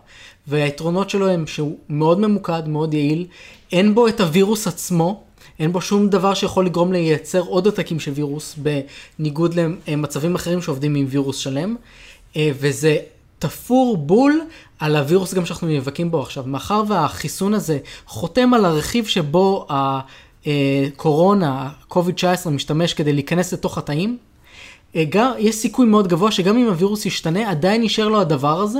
והיתרונות 0.47 1.09
שלו 1.09 1.29
הם 1.29 1.47
שהוא 1.47 1.77
מאוד 1.89 2.19
ממוקד, 2.19 2.67
מאוד 2.67 2.93
יעיל, 2.93 3.25
אין 3.71 3.95
בו 3.95 4.07
את 4.07 4.21
הווירוס 4.21 4.67
עצמו. 4.67 5.23
אין 5.59 5.71
בו 5.71 5.81
שום 5.81 6.09
דבר 6.09 6.33
שיכול 6.33 6.65
לגרום 6.65 6.93
לייצר 6.93 7.39
עוד 7.39 7.65
עותקים 7.65 7.99
של 7.99 8.11
וירוס, 8.11 8.55
בניגוד 8.57 9.55
למצבים 9.87 10.35
אחרים 10.35 10.61
שעובדים 10.61 10.95
עם 10.95 11.05
וירוס 11.09 11.37
שלם. 11.37 11.75
וזה 12.37 12.97
תפור 13.43 13.97
בול 13.97 14.41
על 14.79 14.95
הווירוס 14.95 15.33
גם 15.33 15.45
שאנחנו 15.45 15.67
נאבקים 15.67 16.11
בו 16.11 16.21
עכשיו. 16.21 16.43
מאחר 16.47 16.83
והחיסון 16.87 17.53
הזה 17.53 17.79
חותם 18.07 18.53
על 18.53 18.65
הרכיב 18.65 19.05
שבו 19.05 19.67
הקורונה, 20.45 21.69
COVID-19, 21.89 22.49
משתמש 22.49 22.93
כדי 22.93 23.13
להיכנס 23.13 23.53
לתוך 23.53 23.77
התאים, 23.77 24.17
אה, 24.95 25.03
יש 25.37 25.55
סיכוי 25.55 25.85
מאוד 25.85 26.07
גבוה 26.07 26.31
שגם 26.31 26.57
אם 26.57 26.67
הווירוס 26.67 27.05
ישתנה, 27.05 27.49
עדיין 27.49 27.83
יישאר 27.83 28.07
לו 28.07 28.21
הדבר 28.21 28.61
הזה, 28.61 28.79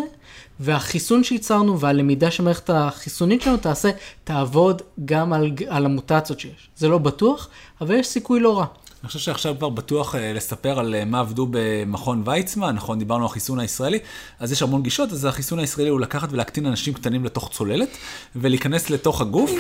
והחיסון 0.59 1.23
שייצרנו 1.23 1.79
והלמידה 1.79 2.31
שמערכת 2.31 2.69
החיסונית 2.69 3.41
שלנו 3.41 3.57
תעשה, 3.57 3.89
תעבוד 4.23 4.81
גם 5.05 5.33
על, 5.33 5.51
על 5.67 5.85
המוטציות 5.85 6.39
שיש. 6.39 6.69
זה 6.75 6.87
לא 6.87 6.97
בטוח, 6.97 7.49
אבל 7.81 7.95
יש 7.95 8.07
סיכוי 8.07 8.39
לא 8.39 8.57
רע. 8.57 8.65
אני 9.03 9.07
חושב 9.07 9.19
שעכשיו 9.19 9.55
כבר 9.57 9.69
בטוח 9.69 10.15
אה, 10.15 10.33
לספר 10.33 10.79
על 10.79 10.95
אה, 10.95 11.05
מה 11.05 11.19
עבדו 11.19 11.47
במכון 11.51 12.23
ויצמן, 12.25 12.75
נכון, 12.75 12.99
דיברנו 12.99 13.23
על 13.23 13.25
החיסון 13.25 13.59
הישראלי, 13.59 13.99
אז 14.39 14.51
יש 14.51 14.61
המון 14.61 14.83
גישות, 14.83 15.11
אז 15.11 15.25
החיסון 15.25 15.59
הישראלי 15.59 15.89
הוא 15.89 15.99
לקחת 15.99 16.29
ולהקטין 16.31 16.65
אנשים 16.65 16.93
קטנים 16.93 17.25
לתוך 17.25 17.49
צוללת, 17.51 17.89
ולהיכנס 18.35 18.89
לתוך 18.89 19.21
הגוף. 19.21 19.51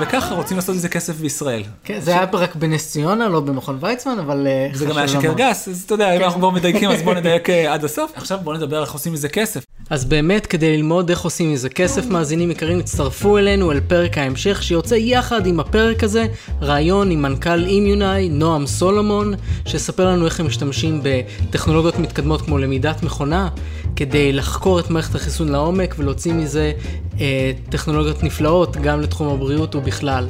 וככה 0.00 0.34
רוצים 0.34 0.56
לעשות 0.56 0.74
איזה 0.74 0.88
כסף 0.88 1.16
בישראל. 1.16 1.62
כן, 1.84 2.00
זה 2.00 2.10
היה 2.10 2.26
רק 2.32 2.56
בנס 2.56 2.90
ציונה, 2.90 3.28
לא 3.28 3.40
במכון 3.40 3.78
ויצמן, 3.80 4.18
אבל... 4.18 4.46
אה, 4.46 4.68
זה 4.72 4.86
גם 4.86 4.96
היה 4.96 5.08
שקר 5.08 5.32
גס, 5.32 5.68
אז 5.68 5.82
אתה 5.86 5.94
יודע, 5.94 6.12
אם 6.12 6.18
כן. 6.18 6.24
אנחנו 6.24 6.40
כבר 6.40 6.50
מדייקים, 6.50 6.90
אז 6.90 7.02
בואו 7.02 7.14
נדייק 7.20 7.50
עד 7.50 7.84
הסוף. 7.84 8.12
עכשיו 8.14 8.38
בואו 8.44 8.56
נדבר 8.56 8.76
על 8.76 8.82
איך 8.82 8.92
עושים 8.92 9.12
מזה 9.12 9.28
כסף. 9.28 9.69
אז 9.90 10.04
באמת, 10.04 10.46
כדי 10.46 10.76
ללמוד 10.76 11.10
איך 11.10 11.20
עושים 11.20 11.52
מזה 11.52 11.68
כסף, 11.68 12.06
מאזינים 12.06 12.50
יקרים, 12.50 12.78
הצטרפו 12.78 13.38
אלינו 13.38 13.72
אל 13.72 13.80
פרק 13.80 14.18
ההמשך, 14.18 14.62
שיוצא 14.62 14.94
יחד 14.94 15.46
עם 15.46 15.60
הפרק 15.60 16.04
הזה, 16.04 16.26
ראיון 16.60 17.10
עם 17.10 17.22
מנכ"ל 17.22 17.64
אימיונאי, 17.64 18.28
נועם 18.28 18.66
סולומון, 18.66 19.34
שיספר 19.66 20.06
לנו 20.06 20.24
איך 20.24 20.40
הם 20.40 20.46
משתמשים 20.46 21.00
בטכנולוגיות 21.02 21.98
מתקדמות 21.98 22.42
כמו 22.42 22.58
למידת 22.58 23.02
מכונה, 23.02 23.48
כדי 23.96 24.32
לחקור 24.32 24.80
את 24.80 24.90
מערכת 24.90 25.14
החיסון 25.14 25.48
לעומק 25.48 25.94
ולהוציא 25.98 26.32
מזה 26.32 26.72
אה, 27.20 27.52
טכנולוגיות 27.70 28.22
נפלאות 28.22 28.76
גם 28.76 29.00
לתחום 29.00 29.28
הבריאות 29.28 29.74
ובכלל. 29.74 30.26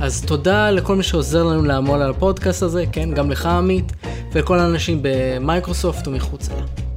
אז 0.00 0.24
תודה 0.24 0.70
לכל 0.70 0.96
מי 0.96 1.02
שעוזר 1.02 1.44
לנו 1.44 1.62
לעמול 1.62 2.02
על 2.02 2.10
הפודקאסט 2.10 2.62
הזה, 2.62 2.84
כן, 2.92 3.14
גם 3.14 3.30
לך 3.30 3.46
עמית, 3.46 3.92
ולכל 4.32 4.58
האנשים 4.58 4.98
במייקרוסופט 5.02 6.08
ומחוץ 6.08 6.48
לה. 6.48 6.91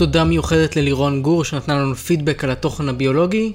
תודה 0.00 0.24
מיוחדת 0.24 0.76
ללירון 0.76 1.22
גור 1.22 1.44
שנתנה 1.44 1.74
לנו 1.78 1.94
פידבק 1.94 2.44
על 2.44 2.50
התוכן 2.50 2.88
הביולוגי, 2.88 3.52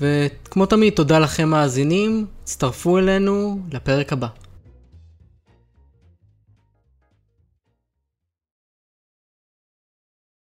וכמו 0.00 0.66
תמיד, 0.66 0.92
תודה 0.92 1.18
לכם 1.18 1.48
מאזינים, 1.48 2.26
הצטרפו 2.42 2.98
אלינו 2.98 3.60
לפרק 3.72 4.12
הבא. 4.12 4.26